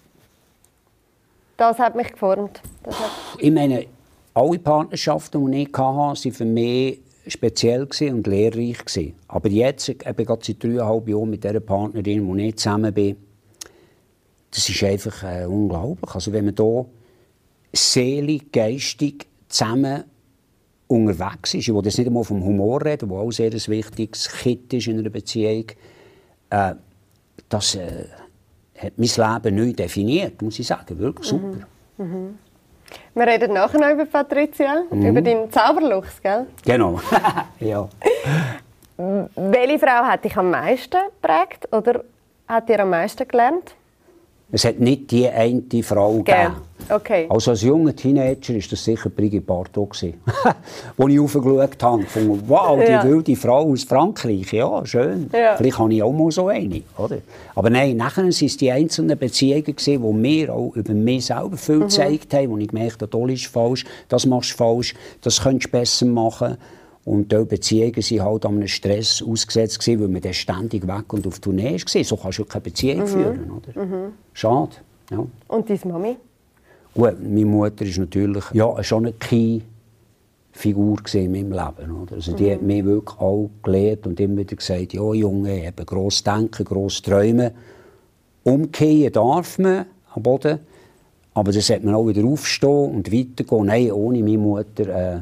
[1.56, 2.60] das hat mich geformt?
[2.86, 2.94] Hat...
[3.38, 3.86] Ich meine,
[4.34, 9.14] alle Partnerschaften, die ich hatte, waren für mich speziell und lehrreich.
[9.28, 13.16] Aber jetzt, eben gerade seit dreieinhalb Jahren mit dieser Partnerin, wo ich zusammen bin,
[14.50, 16.14] das ist einfach äh, unglaublich.
[16.14, 16.86] Also wenn man hier
[17.72, 20.04] seelisch, geistig zusammen
[20.86, 24.28] unterwegs ist, ich will jetzt nicht einmal vom Humor reden, der auch sehr ein wichtiges
[24.28, 25.66] Kit ist in einer Beziehung,
[26.50, 26.74] äh,
[27.48, 28.06] das äh,
[28.78, 30.98] hat mein Leben neu definiert, muss ich sagen.
[30.98, 31.66] Wirklich super.
[31.98, 32.04] Mhm.
[32.04, 32.38] Mhm.
[33.14, 35.06] Wir reden nachher noch über Patricia, mhm.
[35.06, 36.46] über deinen Zauberluchs, gell?
[36.64, 37.00] Genau,
[37.60, 37.88] ja.
[38.96, 42.04] Welche Frau hat dich am meisten geprägt oder
[42.46, 43.74] hat dir am meisten gelernt?
[44.52, 46.56] Es hat nicht die eine Frau gegeben.
[46.88, 47.26] Okay.
[47.28, 49.90] Also als junger Teenager war das sicher Brigitte Bardot,
[50.96, 53.04] wo ich aufgeschaut habe fand, wow, die ja.
[53.04, 55.30] wilde Frau aus Frankreich, ja, schön.
[55.32, 55.56] Ja.
[55.56, 56.82] Vielleicht habe ich auch mal so eine.
[56.96, 57.18] Oder?
[57.54, 61.76] Aber nein, nachher waren es die einzelnen Beziehungen, die mir auch über mich selber viel
[61.76, 61.80] mhm.
[61.82, 65.72] gezeigt haben, wo ich gemerkt habe, das ist falsch, das machst du falsch, das könntest
[65.72, 66.56] du besser machen.
[67.04, 71.38] Und diese Beziehungen waren halt einem Stress ausgesetzt, weil man dann ständig weg und auf
[71.38, 72.04] Tournee war.
[72.04, 73.06] So kannst du keine Beziehung mhm.
[73.06, 73.50] führen.
[73.50, 73.84] Oder?
[73.84, 74.12] Mhm.
[74.32, 74.76] Schade.
[75.10, 75.26] Ja.
[75.48, 76.16] Und deine Mami?
[76.94, 82.02] Gut, meine Mutter ist natürlich ja, schon eine Key-Figur in meinem Leben.
[82.02, 82.14] Oder?
[82.14, 82.52] Also die mhm.
[82.52, 87.02] hat mir wirklich auch gelehrt und immer wieder gesagt, ja Junge, eben gross denken, gross
[87.02, 87.50] träumen.
[88.44, 90.60] Umkehren darf man am Boden,
[91.34, 93.66] aber dann sollte man auch wieder aufstehen und weitergehen.
[93.66, 94.88] Nein, ohne meine Mutter...
[94.88, 95.20] Äh,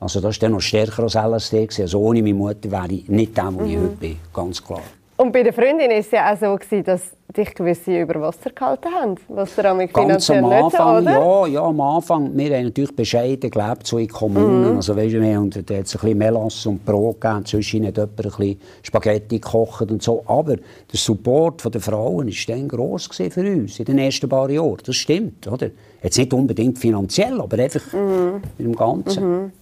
[0.00, 1.82] also das war dann noch stärker als LSD.
[1.82, 3.82] Also ohne meine Mutter wäre ich nicht der, wo ich mhm.
[3.82, 4.82] heute bin, ganz klar.
[5.20, 7.02] Und bei der Freundin war es ja auch so, dass
[7.36, 11.12] dich gewisse über Wasser gehalten haben, was der damit finanziell am Anfang, nicht?
[11.12, 12.36] Ja, ja, am Anfang.
[12.36, 14.70] Wir haben natürlich bescheiden gelebt, so in Kommunen.
[14.70, 14.76] Mhm.
[14.76, 18.20] Also weißt du, wir haben da ein bisschen Melas und Brot gegeben, zwischen hat jemand
[18.20, 20.22] ein bisschen Spaghetti gekocht und so.
[20.24, 24.78] Aber der Support der Frauen war dann gross für uns in den ersten paar Jahren.
[24.86, 25.70] Das stimmt, oder?
[26.00, 28.40] Jetzt nicht unbedingt finanziell, aber einfach mhm.
[28.56, 29.42] mit dem Ganzen.
[29.42, 29.52] Mhm.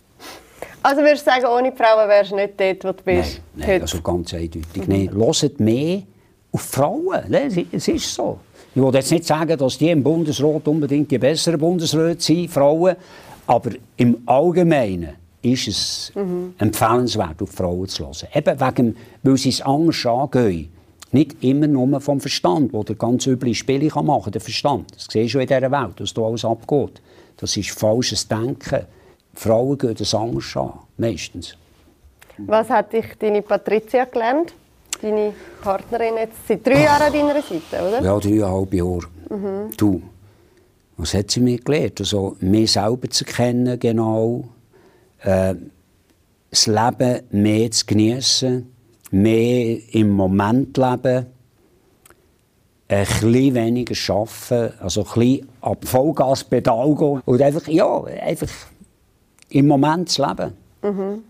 [0.87, 3.41] Also würdest du sagen, ohne Frauen wärst du nicht dort, wo du bist?
[3.57, 4.95] Nein, nein also ganz eindeutig mhm.
[4.95, 5.13] nicht.
[5.13, 6.03] Hört mehr
[6.53, 7.35] auf Frauen.
[7.73, 8.39] Es ist so.
[8.73, 12.95] Ich will jetzt nicht sagen, dass die im Bundesrat unbedingt die besseren Bundesräte sind, Frauen.
[13.49, 16.55] Aber im Allgemeinen ist es mhm.
[16.57, 18.29] empfehlenswert, auf Frauen zu hören.
[18.33, 20.69] Eben wegen, weil sie es anders angehen.
[21.11, 24.95] Nicht immer nur vom Verstand, wo der ganz üble Spiele machen kann, der Verstand.
[24.95, 27.03] Das siehst du in dieser Welt, was da alles abgeht.
[27.39, 28.87] Das ist falsches Denken.
[29.37, 31.57] Frauen gehen das anders an, meistens.
[32.39, 34.53] Was hat dich deine Patricia gelernt?
[35.01, 38.03] Deine Partnerin jetzt seit drei Jahren an deiner Seite, oder?
[38.03, 39.07] Ja, dreieinhalb Jahre.
[39.31, 39.71] Mhm.
[39.77, 40.03] Du,
[40.97, 42.01] was hat sie mir gelernt?
[42.01, 44.45] Also, mich selber zu kennen, genau.
[45.21, 45.55] Äh,
[46.51, 48.73] das Leben mehr zu genießen,
[49.11, 51.27] mehr im Moment leben,
[52.89, 58.49] ein bisschen weniger arbeiten, also ein bisschen ab Vollgaspedal gehen und einfach, ja, einfach
[59.51, 60.53] im Moment zu leben.
[60.83, 61.25] Mhm.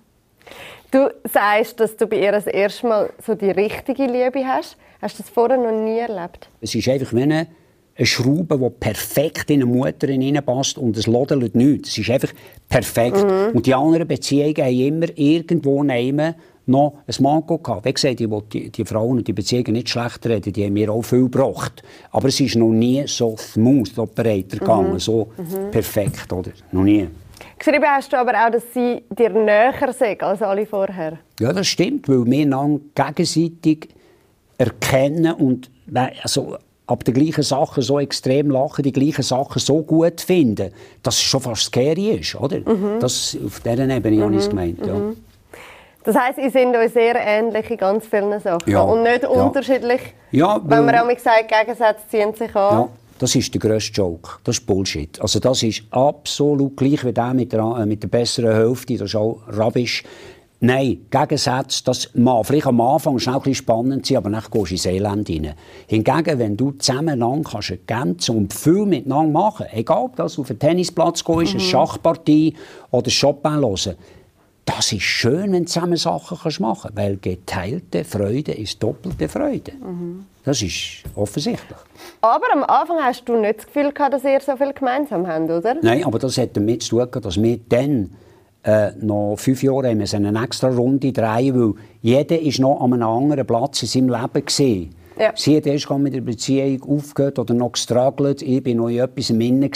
[0.90, 4.76] Du sagst, dass du bei ihr das erste Mal so die richtige Liebe hast.
[5.02, 6.48] Hast du das vorher noch nie erlebt?
[6.60, 7.48] Es ist einfach wie eine,
[7.96, 11.90] eine Schraube, die perfekt in eine Mutter hineinpasst und es lodert nichts.
[11.90, 12.32] Es ist einfach
[12.68, 13.24] perfekt.
[13.24, 13.54] Mhm.
[13.54, 16.34] Und die anderen Beziehungen haben immer irgendwo nehmen
[16.66, 17.84] noch ein Manko gehabt.
[17.84, 20.90] Wie gesagt, ich die, die Frauen und die Beziehungen nicht schlecht reden, die haben mir
[20.90, 21.82] auch viel gebracht.
[22.10, 24.98] Aber es ist noch nie so smooth operator gegangen, mhm.
[24.98, 25.70] so mhm.
[25.70, 26.50] perfekt, oder?
[26.72, 27.08] Noch nie.
[27.58, 31.18] Geschrieben hast du aber auch, dass sie dir näher sind als alle vorher.
[31.40, 33.88] Ja, das stimmt, weil wir dann gegenseitig
[34.58, 35.70] erkennen und
[36.22, 40.72] also, ab den gleichen Sachen so extrem lachen, die gleichen Sachen so gut finden,
[41.02, 42.58] dass es schon fast scary ist, oder?
[42.58, 43.00] Mhm.
[43.00, 44.22] Das, auf dieser Ebene mhm.
[44.22, 44.94] habe ich es gemeint, ja.
[44.94, 45.16] Mhm.
[46.04, 48.80] Das heisst, ihr sind euch sehr ähnlich in ganz vielen Sachen ja.
[48.80, 49.28] und nicht ja.
[49.28, 50.00] unterschiedlich.
[50.30, 52.90] Ja, weil, wenn man auch gesagt Gegensätze ziehen sich an.
[53.18, 54.38] Das ist der grösste Joke.
[54.44, 55.20] Das ist Bullshit.
[55.20, 58.98] Also das ist absolut gleich wie der mit der, äh, mit der besseren Hälfte.
[58.98, 60.04] Das ist auch Rabisch.
[60.60, 64.54] Nein, Gegensätze, das mag vielleicht am Anfang schnell ein bisschen spannend sein, aber dann gehst
[64.54, 65.54] du ins Elend rein.
[65.86, 70.58] Hingegen, wenn du zusammen kannst ergänzen und viel miteinander machen, egal ob das auf einen
[70.58, 71.60] Tennisplatz gehst, mhm.
[71.60, 72.54] eine Schachpartie
[72.90, 73.96] oder Chopin hören,
[74.64, 79.28] das ist schön, wenn du zusammen Sachen kannst machen kannst, weil geteilte Freude ist doppelte
[79.28, 79.72] Freude.
[79.72, 80.24] Mhm.
[80.42, 81.78] Das ist offensichtlich.
[82.26, 85.50] Aber am Anfang hast du nicht das Gefühl gehabt, dass ihr so viel gemeinsam habt,
[85.50, 85.76] oder?
[85.82, 88.10] Nein, aber das hat damit zu tun, dass wir dann
[88.64, 92.94] äh, noch fünf Jahre haben wir eine extra Runde drehen, weil jeder ist noch an
[92.94, 94.94] einem anderen Platz in seinem Leben gesehen.
[95.18, 95.32] Ja.
[95.34, 98.42] Sie hat erst mit der Beziehung aufgehört oder noch gestruggelt.
[98.42, 99.70] Ich war noch in etwas im Innen.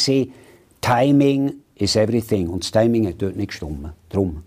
[0.80, 2.48] Timing is everything.
[2.48, 3.90] Und das Timing hat dort nicht gestimmt.
[4.08, 4.42] Darum.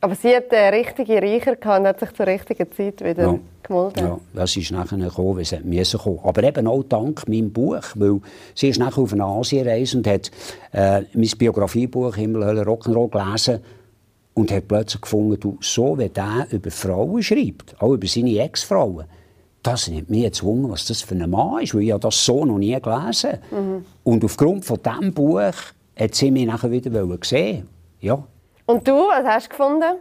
[0.00, 3.38] Aber sie hat den richtigen Reicher gehabt und hat sich zur richtigen Zeit wieder ja.
[3.62, 4.06] gemolden.
[4.06, 6.20] Ja, das ist nachher gekommen, wie es müssen kommen.
[6.22, 8.20] Aber eben auch dank meinem Buch, weil
[8.54, 10.30] sie ist nachher auf eine Asienreise und hat
[10.72, 13.60] äh, mein Biografiebuch «Himmel, Hölle, Rock'n'Roll» gelesen
[14.34, 19.04] und hat plötzlich gefunden, du, so wie der über Frauen schreibt, auch über seine Ex-Frauen,
[19.64, 22.44] das nimmt mich jetzt Wunder, was das für ein Mann ist, weil ich das so
[22.44, 23.84] noch nie gelesen mhm.
[24.04, 25.52] Und aufgrund von diesem Buch
[25.96, 27.68] hat sie mich nachher wieder sehen
[28.00, 28.22] Ja.
[28.68, 29.98] Und du, was hast du gefunden?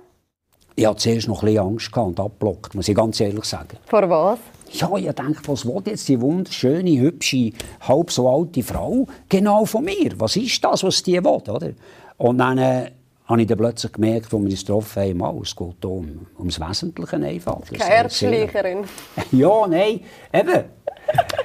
[0.75, 3.77] Ich hatte zuerst noch ein bisschen Angst und abblockt, muss ich ganz ehrlich sagen.
[3.85, 4.39] Vor was?
[4.73, 7.53] Ja, ich dachte, was will jetzt die wunderschöne, hübsche,
[7.87, 10.11] halb so alte Frau genau von mir?
[10.17, 11.71] Was ist das, was die will, oder?
[12.17, 12.91] Und dann äh,
[13.25, 16.59] habe ich dann plötzlich gemerkt, als wir uns getroffen haben, mal, es geht um, ums
[16.59, 17.61] Wesentliche einfach.
[17.71, 18.83] Keine Erbschleicherin.
[19.31, 20.01] ja, nein,
[20.33, 20.63] eben.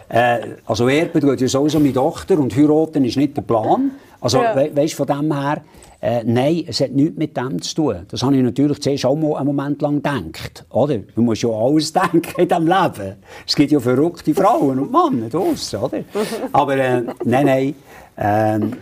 [0.09, 3.93] äh, also erben tut ja sowieso meine Tochter und heiraten ist nicht der Plan.
[4.21, 4.57] Also ja.
[4.57, 5.63] we weißt, von dem her,
[6.05, 8.07] äh, nein, es hat nichts mit dem zu tun.
[8.09, 10.65] Das habe ich natürlich zuerst auch mal einen Moment lang gedacht.
[10.71, 10.99] Oder?
[11.15, 13.17] Man muss ja alles denken in diesem Leben.
[13.47, 16.01] Es gibt ja verrückte Frauen und Männer draussen, oder?
[16.53, 17.75] Aber äh, nein, nein.
[18.19, 18.73] Ähm,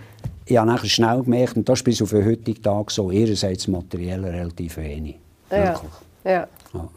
[0.47, 3.69] ich habe nachher schnell gemerkt, und das ist bis auf den heutigen Tag so, ihrerseits
[3.69, 5.17] materiell relativ wenig.
[5.51, 5.79] Ja.
[6.25, 6.31] Ja.
[6.31, 6.49] ja.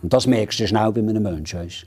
[0.01, 1.59] Und das merkst du schnell bei einem Menschen.
[1.59, 1.86] Weißt?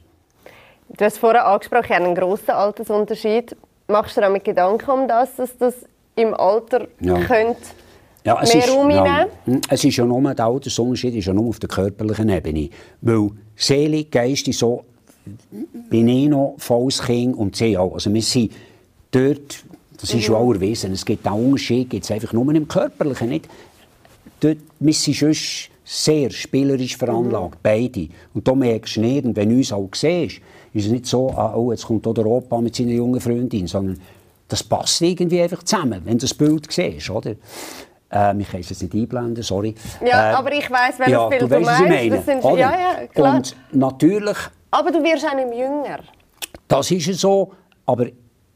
[0.95, 3.57] Du hast vorhin angesprochen, einen grossen Altersunterschied.
[3.89, 5.75] Machst du dir damit Gedanken um das, dass das
[6.17, 7.19] im Alter ja.
[7.21, 7.63] könnte
[8.27, 11.33] ja, es mehr ist, Raum ja, hm, Es ist ja nur, der Altersunterschied ist ja
[11.33, 12.69] nur auf der körperlichen Ebene.
[13.01, 14.85] Weil Seele, Geist, so
[15.89, 17.95] bin ich noch volles Kind und sie auch.
[17.95, 18.53] Also wir sind
[19.11, 19.65] dort,
[20.01, 20.35] das ist mhm.
[20.35, 23.49] ja auch erwiesen, es gibt auch Unterschied, gibt es einfach nur im Körperlichen, nicht?
[24.41, 27.59] Dort, wir sind sonst sehr spielerisch veranlagt, mhm.
[27.63, 28.09] beide.
[28.35, 30.41] Und da merkst du nicht, und wenn du uns auch siehst,
[30.75, 34.01] ist es nicht so, ah, oh, jetzt kommt der Opa mit seiner jungen Freundin, sondern
[34.49, 37.37] das passt irgendwie einfach zusammen, wenn du das Bild siehst, oder?
[38.17, 39.75] Ähm, ich kann es nicht einblenden, sorry.
[40.01, 42.25] Ja, äh, aber ich weiss, welches ja, Bild du, weißt, du meinst.
[42.25, 43.37] Sind, ja, ja, klar.
[43.37, 44.37] Und natürlich...
[44.71, 45.99] Aber du wirst auch nicht jünger.
[46.67, 47.53] Das ist so,
[47.85, 48.07] aber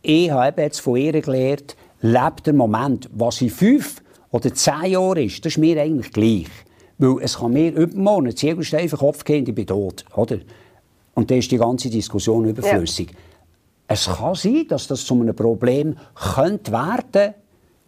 [0.00, 5.18] ich habe jetzt von ihr gelernt, lebt der Moment, was in fünf oder zehn Jahren
[5.24, 6.48] ist, das ist mir eigentlich gleich.
[6.96, 10.38] Weil es kann mir übermorgen ein Ziegelstein auf den Kopf gehen, ich bin tot, oder?
[11.14, 13.10] Und dann ist die ganze Diskussion überflüssig.
[13.10, 13.16] Ja.
[13.88, 17.34] Es kann sein, dass das zu einem Problem könnte werden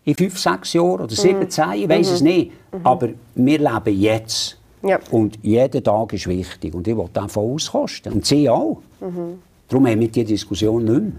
[0.04, 1.50] in fünf, sechs Jahren oder sieben, mhm.
[1.50, 2.14] zehn, ich weiß mhm.
[2.14, 2.52] es nicht.
[2.72, 2.86] Mhm.
[2.86, 4.58] Aber wir leben jetzt.
[4.82, 4.98] Ja.
[5.10, 6.74] Und jeder Tag ist wichtig.
[6.74, 8.12] Und ich will einfach auskosten.
[8.14, 8.78] Und sie auch.
[9.00, 9.38] Mhm.
[9.68, 11.12] Darum haben wir diese Diskussion nicht mehr.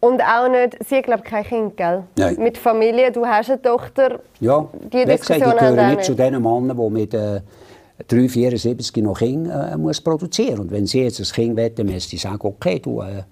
[0.00, 2.04] Und auch nicht, sie glaube kein Kind, gell?
[2.16, 2.36] Nein.
[2.38, 4.20] Mit Familie, du hast eine Tochter.
[4.38, 7.40] Ja, die Diskussion gesagt, ich gehöre nicht, zu den Männern, die mit äh,
[8.06, 11.86] 3, 74 noch Kinder äh, muss produzieren Und wenn sie jetzt ein Kind wollen, dann
[11.86, 13.24] müsste ich sagen, okay, du, äh,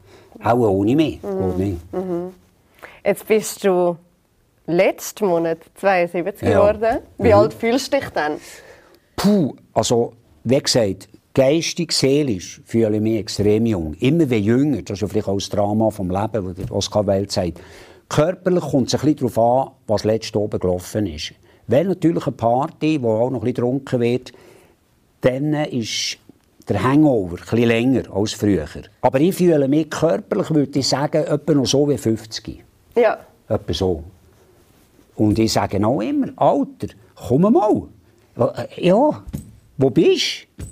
[0.42, 1.20] auch ohne mich.
[1.22, 1.78] Mhm.
[1.92, 2.32] Mhm.
[3.04, 3.96] Jetzt bist du
[4.66, 6.54] letzten Monat 72 ja.
[6.54, 6.98] geworden.
[7.18, 7.34] Wie mhm.
[7.34, 8.38] alt fühlst du dich dann?
[9.16, 10.12] Puh, also
[10.44, 13.94] wie gesagt, geistig, seelisch fühle ich mich extrem jung.
[13.94, 17.32] Immer wie jünger, das ist ja vielleicht auch das Drama vom Leben, das Oscar Welt
[17.32, 17.60] sagt.
[18.08, 21.32] Körperlich kommt es ein bisschen darauf an, was letzte oben gelaufen ist.
[21.66, 24.32] Wenn natürlich eine Party, wo auch noch ein bisschen getrunken wird,
[25.22, 26.18] dann ist
[26.68, 28.66] der Hangover ein bisschen länger als früher.
[29.00, 32.62] Aber ich fühle mich körperlich, würde ich sagen, etwa noch so wie 50.
[32.96, 33.18] Ja.
[33.48, 34.04] Etwa so.
[35.16, 37.82] Und ich sage auch immer, Alter, komm mal.
[38.36, 39.22] Äh, ja,
[39.78, 40.64] wo bist du?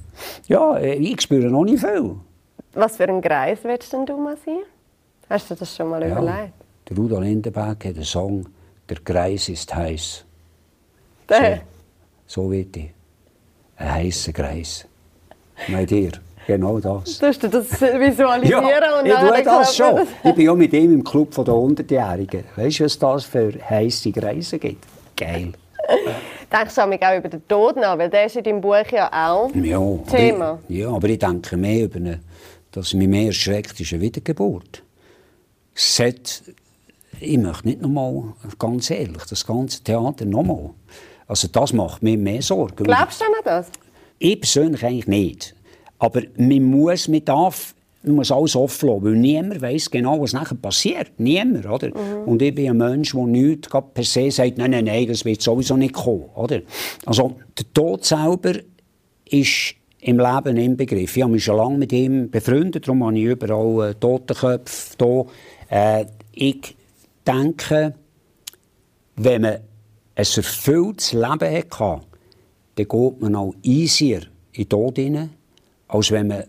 [0.49, 2.17] Ja, äh, ich spüre noch nicht viel.
[2.75, 4.63] Was für ein Greis willst denn du mal sein?
[5.31, 6.53] Hast du das schon mal ja, überlegt?
[6.89, 8.47] Der Rudolf Lindenberg hat einen Song,
[8.89, 10.25] «Der Greis ist heiß».
[11.29, 11.35] So,
[12.27, 12.91] so wird ich.
[13.77, 14.87] Ein heißer Greis.
[15.71, 16.13] Bei dir.
[16.47, 17.19] Genau das.
[17.19, 20.01] Du das visualisieren ja, und dann ich das schon.
[20.23, 22.45] Ich bin ja mit ihm im Club der 100-Jährigen.
[22.57, 24.85] Weißt du, was das für heisse Reisen gibt?
[25.17, 25.53] Geil.
[26.53, 27.99] Denkst du auch über den Tod nach?
[27.99, 29.81] Weil der ist in deinem Buch ja auch ja,
[30.11, 30.59] Thema.
[30.69, 32.21] Ich, ja, aber ich denke mehr über eine,
[32.73, 34.83] dass mich mehr erschreckt, ist eine Wiedergeburt.
[35.99, 36.43] Hat,
[37.21, 40.71] ich möchte nicht nochmal, ganz ehrlich, das ganze Theater nochmal.
[41.27, 42.85] Also das macht mir mehr Sorgen.
[42.85, 43.69] Glaubst du an das?
[44.19, 45.55] Ich persönlich eigentlich nicht.
[45.99, 50.33] Aber man muss, man darf, man muss alles offen lassen, weil niemand weiß genau, was
[50.33, 51.13] nachher passiert.
[51.19, 51.89] Niemand, oder?
[51.89, 52.25] Mhm.
[52.27, 55.41] Und ich bin ein Mensch, der nichts per se sagt, nein, nein, nein, das wird
[55.41, 56.61] sowieso nicht kommen, oder?
[57.07, 58.55] Also, der Tod selber
[59.25, 61.17] ist im Leben im Begriff.
[61.17, 65.27] Ich habe mich schon lange mit ihm befreundet, darum habe ich überall äh, Totenköpfe hier.
[65.71, 66.77] Äh, ich
[67.27, 67.95] denke,
[69.17, 69.61] wenn man ein
[70.17, 72.01] erfülltes Leben hatte,
[72.77, 75.31] dann geht man auch easier in den Tod hinein
[75.95, 76.45] als wenn man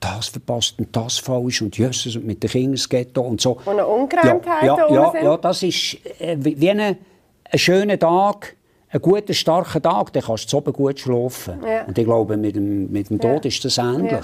[0.00, 3.52] das verpasst und das falsch und Jesus und mit den Kindern geht und so.
[3.64, 8.56] Und eine Ungereimtheit ja, ja, ja, ja, das ist äh, wie ein, ein schöner Tag,
[8.90, 11.62] ein guter, starker Tag, dann kannst du oben gut schlafen.
[11.64, 11.84] Ja.
[11.84, 13.48] Und ich glaube, mit dem, mit dem Tod ja.
[13.48, 14.12] ist das ähnlich.
[14.12, 14.22] Ja.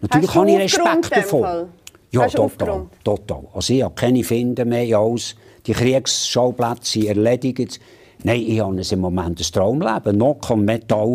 [0.00, 1.68] Natürlich habe ich Respekt davon.
[2.10, 3.44] Ja, total, total.
[3.54, 5.36] Also ich habe keine Finden mehr, alles.
[5.66, 7.80] Die Kriegsschauplätze sind erledigt.
[8.24, 10.18] Nein, ich habe im Moment ein Traumleben.
[10.18, 11.14] Noch kann Metall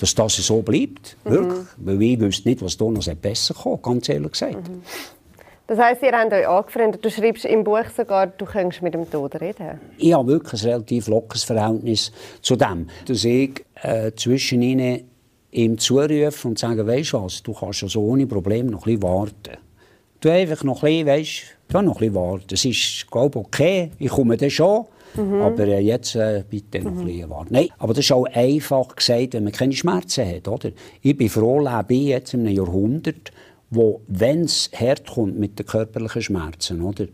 [0.00, 1.16] dass das so bleibt.
[1.24, 1.30] Mhm.
[1.30, 1.66] Wirklich.
[1.76, 4.68] Weil ich wüsste nicht, was da noch besser kommt, ganz ehrlich gesagt.
[4.68, 4.82] Mhm.
[5.66, 7.04] Das heisst, ihr habt euch angefreundet.
[7.04, 9.80] Du schreibst im Buch sogar, du könntest mit dem Tod reden.
[9.98, 12.10] Ich habe wirklich ein relativ lockeres Verhältnis
[12.42, 12.88] zu dem.
[13.06, 15.08] Dass ich äh, zwischen ihnen
[15.52, 19.02] ihm zurufe und sage, weißt du was, du kannst also ohne Probleme noch ein bisschen
[19.04, 19.58] warten.
[20.20, 22.52] Du einfach noch ein bisschen, weißt, du noch ein bisschen warten.
[22.54, 24.86] Es ist, glaube ich, okay, ich komme dann schon.
[25.14, 25.40] Mhm.
[25.40, 27.00] Aber äh, jetzt äh, bitte noch mhm.
[27.00, 27.54] ein bisschen warten.
[27.54, 30.48] Nein, aber das ist auch einfach gesagt, wenn man keine Schmerzen hat.
[30.48, 30.70] Oder?
[31.02, 33.32] Ich bin froh, lebe ich jetzt in einem Jahrhundert,
[33.70, 37.06] wo, wenn es herkommt mit den körperlichen Schmerzen, oder,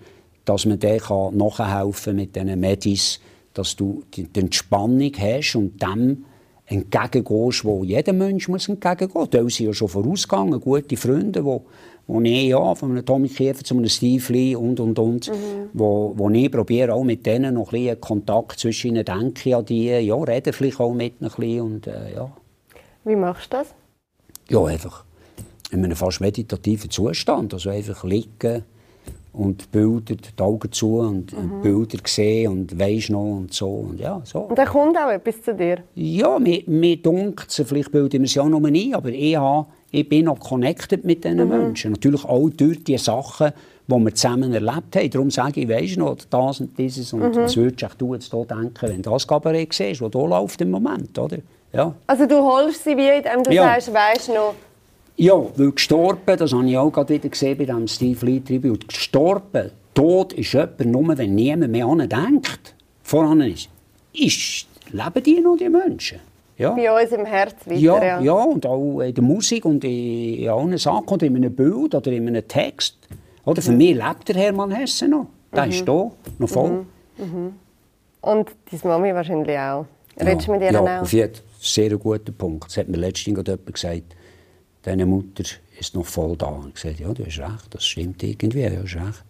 [0.44, 3.20] dass man dem kann nachhelfen mit diesen Medis,
[3.52, 6.24] dass du die, Entspannung hast und dem
[6.66, 9.30] entgegengehst, wo jeder Mensch muss entgegengehen muss.
[9.30, 11.64] Die sind ja schon vorausgegangen, gute Freunde, wo,
[12.06, 15.70] wo ich ja, von einem Tommy Kiefer zu einem Steve Lee und, und, und, mhm.
[15.72, 19.64] wo, wo ich probiere auch mit denen noch ein bisschen Kontakt zwischen ihnen, denke an
[19.64, 22.30] die, ja, rede vielleicht auch mit ihnen ein bisschen und, äh, ja.
[23.04, 23.74] Wie machst du das?
[24.48, 25.04] Ja, einfach
[25.70, 27.52] in einem fast meditativen Zustand.
[27.54, 28.64] Also einfach liegen
[29.32, 31.60] und Bilder, die Augen zu und mhm.
[31.62, 33.68] Bilder sehen und weisst noch und so.
[33.68, 34.40] Und, ja, so.
[34.40, 35.78] und dann kommt auch etwas zu dir?
[35.94, 39.66] Ja, mir, mir dunkt vielleicht bilden wir es ja noch nie, aber ich, habe,
[39.96, 41.48] ich bin noch connected mit diesen mhm.
[41.48, 41.92] Menschen.
[41.92, 43.52] Natürlich auch durch die Sachen,
[43.86, 45.10] die wir zusammen erlebt haben.
[45.10, 47.36] Darum sage ich, weisst noch, das und dieses und mhm.
[47.36, 50.70] was würdest du jetzt hier denken, wenn du das Kabarett siehst, das hier läuft im
[50.70, 51.38] Moment, oder?
[51.72, 51.94] Ja.
[52.06, 53.64] Also du holst sie wie, indem du ja.
[53.64, 54.54] sagst, weisst noch,
[55.18, 58.86] ja, weil gestorben, das habe ich auch gerade wieder gesehen bei diesem Steve Lee Tribute,
[58.86, 63.70] gestorben, tot ist jemand nur, wenn niemand mehr an denkt, voran ist,
[64.12, 66.18] ist, leben die noch, die Menschen.
[66.58, 66.70] Ja.
[66.70, 68.20] Bei uns im Herz weiter, ja, ja.
[68.20, 72.12] Ja, und auch in der Musik und in allen Sachen und in einem Bild oder
[72.12, 72.96] in einem Text.
[73.44, 73.78] Oder für mhm.
[73.78, 75.26] mich lebt der Hermann Hesse noch.
[75.54, 75.70] Der mhm.
[75.70, 76.86] ist da, noch voll.
[77.18, 77.24] Mhm.
[77.24, 77.52] Mhm.
[78.22, 79.86] Und deine Mami wahrscheinlich auch.
[80.18, 80.86] Redest du mit ihr ja, auch?
[80.86, 81.32] Ja, auf jeden.
[81.60, 82.66] Sehr guter Punkt.
[82.66, 84.16] Das hat mir letztens jemand gesagt
[84.86, 85.42] deine Mutter
[85.78, 86.46] ist noch voll da.
[86.46, 89.24] Und ich sagte, ja, du hast recht, das stimmt irgendwie, du hast recht.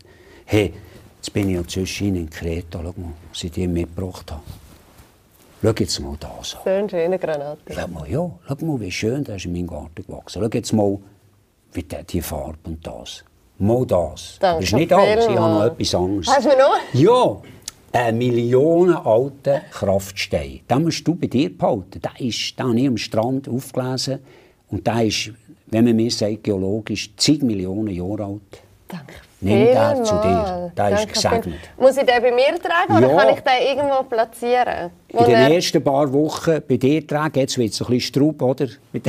[0.44, 0.72] Hey,
[1.16, 4.42] jetzt bin ich ja zwischen in Kreta, schau mal, was ich dir mitgebracht habe.
[5.66, 6.60] Schau jetzt mal das an.
[6.62, 7.58] So eine schöne Granate.
[7.74, 10.40] Schau mal, ja, schau mal, wie schön das ist in meinem Garten gewachsen.
[10.40, 10.98] Schau jetzt mal,
[11.72, 13.24] wie die, die Farbe und das.
[13.58, 14.36] Mal das.
[14.38, 16.28] Danke das ist nicht alles, ich habe noch etwas anderes.
[16.28, 16.78] Hast du noch?
[16.92, 17.42] Ja.
[17.92, 20.60] Ein Millionen alter Kraftstein.
[20.70, 22.00] Den musst du bei dir behalten.
[22.00, 24.20] Den, ist, den habe ich am Strand aufgelesen.
[24.68, 25.32] Und der ist
[25.68, 28.62] wenn man mir sagt, geologisch, zig Millionen Jahre alt.
[28.86, 29.14] Danke.
[29.40, 30.72] Nimm den zu dir.
[30.76, 31.54] Der ist gesegnet.
[31.78, 33.08] Muss ich den bei mir tragen ja.
[33.08, 34.90] oder kann ich den irgendwo platzieren?
[35.08, 38.66] In den ersten paar Wochen bei dir tragen, jetzt wird es ein bisschen Straub, oder?
[38.92, 39.06] Mit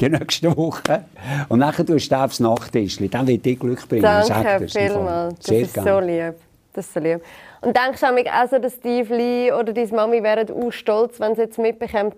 [0.00, 1.04] den nächsten Wochen.
[1.48, 3.10] Und dann tust du den aufs Nachttischchen.
[3.10, 4.02] Dann wird dir Glück bringen.
[4.02, 5.36] Danke vielmals.
[5.36, 5.84] Das Sehr ist gern.
[5.86, 6.34] so lieb.
[6.74, 7.22] Das ist so lieb.
[7.62, 11.34] Und denkst du auch so, dass Steve Lee oder deine Mami wären auch stolz, wenn
[11.34, 12.12] sie jetzt mitbekommen,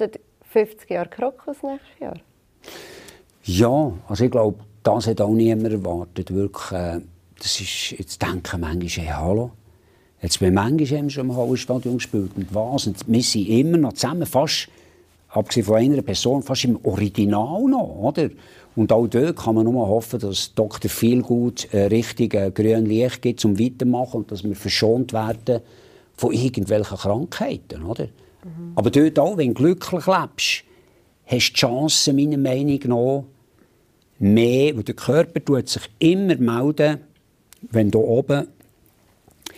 [0.50, 2.14] 50 Jahre Krokus nächstes Jahr?
[3.44, 6.34] Ja, also ich glaube, das hat auch niemand erwartet.
[6.34, 7.00] Wirklich, äh,
[7.38, 9.50] das ist, jetzt denken manchmal, hey, hallo,
[10.22, 13.92] jetzt wir manchmal haben schon im Hallenstadion gespielt und was, und wir sind immer noch
[13.94, 14.68] zusammen, fast,
[15.28, 18.30] abgesehen von einer Person, fast im Original noch, oder?
[18.76, 20.90] Und auch dort kann man nur hoffen, dass Dr.
[20.90, 25.60] Feelgood äh, richtig äh, grün Licht gibt, um weiterzumachen und dass wir verschont werden
[26.16, 28.04] von irgendwelchen Krankheiten, oder?
[28.04, 28.72] Mhm.
[28.74, 30.64] Aber dort auch, wenn du glücklich lebst,
[31.26, 33.24] hast du die Chance, meiner Meinung nach,
[34.18, 37.00] mehr, weil der Körper tut sich immer melden,
[37.70, 38.48] wenn du oben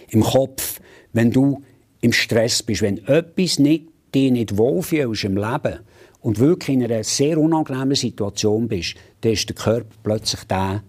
[0.08, 0.80] im Kopf,
[1.12, 1.62] wenn du
[2.00, 5.80] im Stress bist, wenn etwas nicht, dich nicht wohlfühlst im Leben
[6.20, 10.82] und wirklich in einer sehr unangenehmen Situation bist, dann ist der Körper plötzlich der,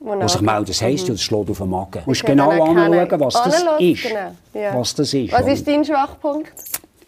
[0.00, 0.70] der sich meldet.
[0.70, 1.12] Das heisst, mhm.
[1.12, 2.02] das schlägt auf den Magen.
[2.04, 4.02] Du musst genau anschauen, was das ist.
[4.02, 4.78] Genau.
[4.78, 5.32] Was das ist.
[5.32, 6.52] Was ist dein Schwachpunkt?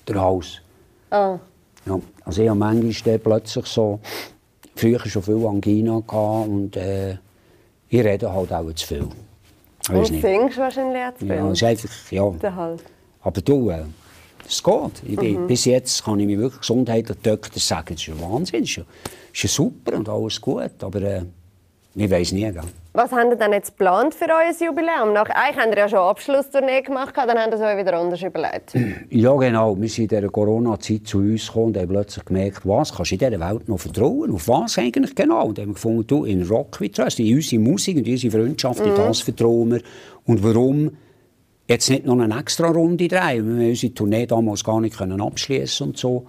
[0.09, 0.61] Der Hals.
[1.11, 1.39] Oh.
[1.87, 4.01] Ja, also ich habe manchmal plötzlich so
[4.75, 7.19] früher schon viel Angina und äh,
[7.89, 9.09] ich rede halt auch zu viel.
[9.91, 11.29] Und singst wahrscheinlich viel?
[11.29, 12.33] Ja, ist einfach, ja.
[13.23, 13.85] Aber du, äh,
[14.47, 15.03] es geht.
[15.07, 15.47] Ich bin, mhm.
[15.47, 18.77] Bis jetzt kann ich mir wirklich gesundheitlich Doktor sagen, das ist ein Wahnsinn, das ist,
[18.77, 18.85] ja,
[19.33, 21.23] ist ja super und alles gut, aber äh,
[21.97, 22.51] ich weiß nie.
[22.51, 22.63] Gell?
[22.93, 25.13] Was habt ihr denn jetzt geplant für euer Jubiläum?
[25.13, 27.99] Nach, eigentlich habt ihr ja schon eine Abschlusstournee gemacht, dann habt ihr es euch wieder
[27.99, 28.75] anders überlegt.
[29.11, 29.81] Ja, genau.
[29.81, 33.15] Wir sind in dieser Corona-Zeit zu uns gekommen und haben plötzlich gemerkt, was kannst du
[33.15, 34.33] in dieser Welt noch vertrauen?
[34.33, 35.47] Auf was eigentlich genau?
[35.47, 38.81] Und haben wir gefunden, du, in Rock wie Trust, in unsere Musik und unsere Freundschaft,
[38.81, 38.87] mhm.
[38.87, 39.81] in das vertrauen wir.
[40.27, 40.91] Und warum
[41.69, 43.59] jetzt nicht noch eine extra Runde drehen?
[43.59, 46.27] Wir unsere Tournee damals gar nicht abschließen und so.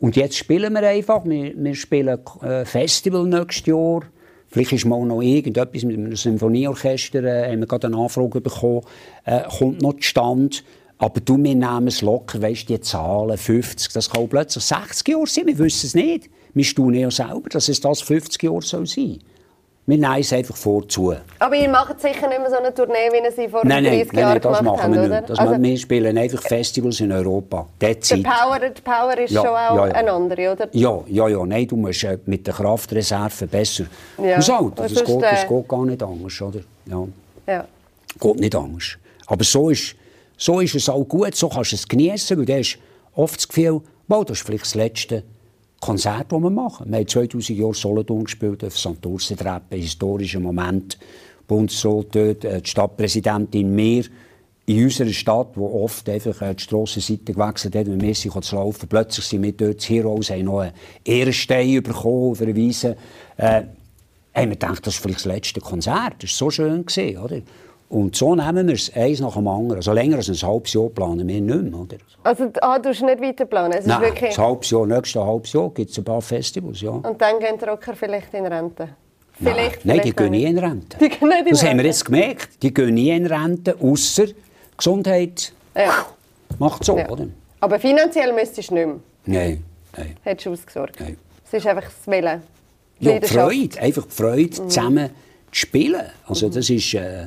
[0.00, 1.24] Und jetzt spielen wir einfach.
[1.24, 4.02] Wir, wir spielen äh, Festival nächstes Jahr.
[4.48, 8.82] Vielleicht ist mal noch irgendetwas mit einem Symphonieorchester, äh, haben wir gerade eine Anfrage bekommen,
[9.24, 10.56] äh, kommt noch zustande.
[10.98, 15.26] Aber du, wir nehmen es locker, weißt die Zahlen, 50, das kann plötzlich 60 Jahre
[15.26, 16.28] sein, wir wissen es nicht.
[16.54, 19.20] Wir staunen ja selber, dass es das 50 Jahre soll sein
[19.88, 21.14] Wir nehmen es einfach vorzu.
[21.38, 24.12] Aber ihr macht sicher nicht mehr so eine Tournee, wie ihr sie vor Nein, 30
[24.12, 25.30] nein, Jahren nein, das machen wir habt, nicht.
[25.30, 27.66] Das Also, wir spielen einfach Festivals in Europa.
[27.78, 28.16] That's der.
[28.18, 29.94] Power, der Power ist Ja, schon auch ja, ja.
[29.94, 30.68] eine andere, oder?
[30.72, 31.46] Ja, ja, ja.
[31.46, 33.84] Nein, du musst äh, mit der Kraftreserve besser
[34.22, 34.36] Ja.
[34.36, 34.72] haushalten.
[34.76, 36.60] Das, sonst, geht, das geht gar nicht anders, oder?
[36.84, 37.08] Ja.
[37.46, 37.64] Ja.
[38.20, 38.98] Geht nicht anders.
[39.26, 39.96] Aber so ist,
[40.36, 42.78] so ist es auch gut, so kannst du es genießen, weil du hast
[43.14, 45.22] oft das Gefühl, wow, das ist vielleicht das letzte
[45.80, 46.90] Konzert, das wir machen.
[46.90, 49.00] Wir haben 2000 Jahre Solothurn gespielt, auf St.
[49.00, 50.98] Treppe, historischer Moment.
[51.46, 54.04] Bundesrat dort, äh, die Stadtpräsidentin, wir
[54.66, 58.86] in unserer Stadt, wo oft einfach äh, die Strassenseite gewechselt hat, wenn sich zu laufen,
[58.86, 60.72] plötzlich sind wir dort die Heroes, haben noch einen
[61.04, 62.96] Ehrenstein bekommen auf einer Wiese.
[63.38, 63.62] Äh,
[64.34, 66.22] haben wir gedacht, das ist vielleicht das letzte Konzert.
[66.22, 67.40] Das war so schön, gewesen, oder?
[67.90, 69.76] Und so nehmen wir es eins nach dem anderen.
[69.76, 71.96] Also länger als ein halbes Jahr planen wir nicht mehr, oder?
[72.22, 73.72] Also ah, du hast nicht weiter planen.
[73.72, 74.38] Es ist Nein, wirklich...
[74.38, 76.90] ein halbes Jahr, nächstes halbes Jahr gibt es ein paar Festivals, ja.
[76.90, 78.90] Und dann gehen die Rocker vielleicht in Rente.
[79.32, 80.98] Vielleicht, Nein, die vielleicht gehen auch nie in Rente.
[80.98, 81.86] Die gehen nicht in das haben wir Rente.
[81.86, 82.62] jetzt gemerkt.
[82.62, 84.26] Die gehen nie in Rente, außer
[84.76, 86.06] Gesundheit Ja.
[86.58, 87.08] macht so, Ja.
[87.08, 87.26] oder?
[87.60, 88.96] Aber finanziell müsstest du nicht mehr.
[89.26, 89.64] Nein,
[89.96, 90.16] nein.
[90.22, 91.00] Hättest du ausgesorgt.
[91.00, 91.16] Nein.
[91.46, 92.42] Es ist einfach das Willen.
[93.00, 93.26] Die Ja, die.
[93.26, 94.68] Freude, einfach die Freude, Mhm.
[94.68, 95.10] zusammen
[95.52, 96.02] zu spielen.
[96.26, 97.26] Also das ist, äh,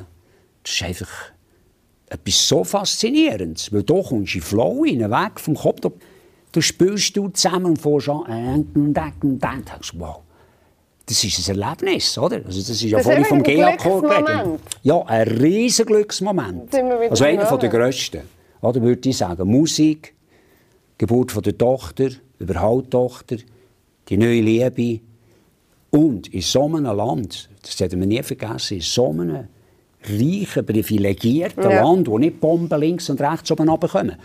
[0.62, 1.32] das ist einfach
[2.08, 5.80] etwas so Faszinierendes, weil da kommst du in Flow rein, weg vom Kopf.
[5.80, 5.90] Da,
[6.52, 10.20] da spielst du zusammen und fährst an äh, und und dann denkst wow,
[11.06, 12.36] das ist ein Erlebnis, oder?
[12.44, 14.60] Also das ist ja Das vorhin vom GAK geredet.
[14.82, 16.74] Ja, ein riesen Glücksmoment.
[17.10, 18.22] Also einer beim der grössten.
[18.60, 20.14] Oder würde ich sagen, Musik,
[20.98, 23.36] Geburt von der Tochter, Überhalttochter,
[24.08, 25.00] die neue Liebe.
[25.90, 29.48] Und in so einem Land, das werden wir nie vergessen, in so einem
[30.04, 31.82] reichen, privilegierten Ja.
[31.82, 34.16] Land, wo nicht Bomben links und rechts oben runterkommen,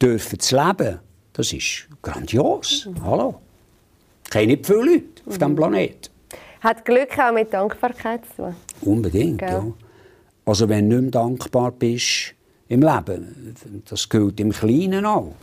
[0.00, 0.98] dürfen zu leben,
[1.32, 2.88] das ist grandios.
[3.02, 3.36] Hallo.
[4.30, 6.10] Kennen nicht viele Leute auf diesem Planeten.
[6.60, 8.56] Hat Glück auch mit Dankbarkeit zu tun.
[8.82, 9.48] Unbedingt, Gell?
[9.48, 9.64] ja.
[10.46, 12.34] Also wenn du nicht mehr dankbar bist
[12.68, 13.54] im Leben,
[13.88, 15.34] das gilt im Kleinen auch.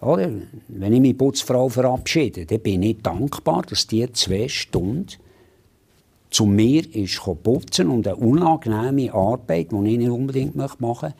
[0.00, 0.30] Oder?
[0.68, 5.06] Wenn ich meine Putzfrau verabschiede, dann bin ich dankbar, dass die zwei Stunden
[6.34, 11.14] zu mir ist putzen und eine unangenehme Arbeit, die ich nicht unbedingt machen möchte,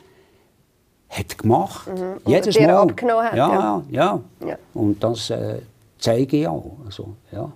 [1.09, 1.87] hat gemacht.
[1.87, 2.71] und Jedes Mal.
[2.71, 3.83] abgenommen hat, ja, ja.
[3.91, 4.49] ja, ja.
[4.49, 4.59] Ja.
[4.75, 5.61] Und das äh,
[5.99, 6.79] zeige ich auch.
[6.85, 7.53] Also, ja.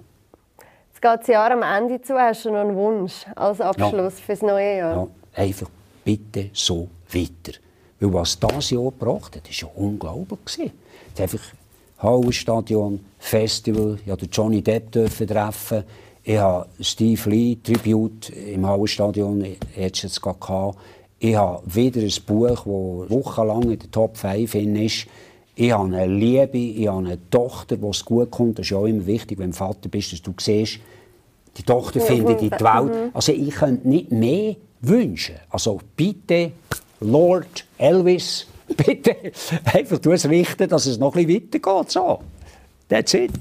[0.88, 2.14] Jetzt geht das Jahr am Ende zu.
[2.14, 5.08] Hast du noch einen Wunsch als Abschluss fürs neue Jahr?
[5.34, 5.68] Ja, einfach
[6.04, 7.58] bitte so weiter.
[7.98, 10.38] Weil was das Jahr gebracht hat, war ja unglaublich.
[10.44, 10.72] gewesen.
[11.12, 11.42] Es einfach
[11.98, 15.82] Hallenstadion, Festival, durfte Johnny Depp dürfen treffen.
[16.28, 20.76] Ich habe Steve Lee Tribute im Hallenstadion, jetzt jetzt gerade.
[21.18, 25.06] Ich habe wieder ein Buch, das wochenlang in der Top 5 hin ist.
[25.54, 28.58] Ich habe eine Liebe, ich habe eine Tochter, die es gut kommt.
[28.58, 30.80] Das ist auch immer wichtig, wenn du Vater bist, dass du siehst,
[31.56, 33.10] die Tochter findet in die Welt.
[33.14, 35.36] Also ich könnte nicht mehr wünschen.
[35.48, 36.52] Also bitte,
[37.00, 39.16] Lord Elvis, bitte
[39.64, 41.90] einfach du es richten, dass es noch ein bisschen weitergeht.
[41.90, 42.20] So.
[42.86, 43.32] That's it.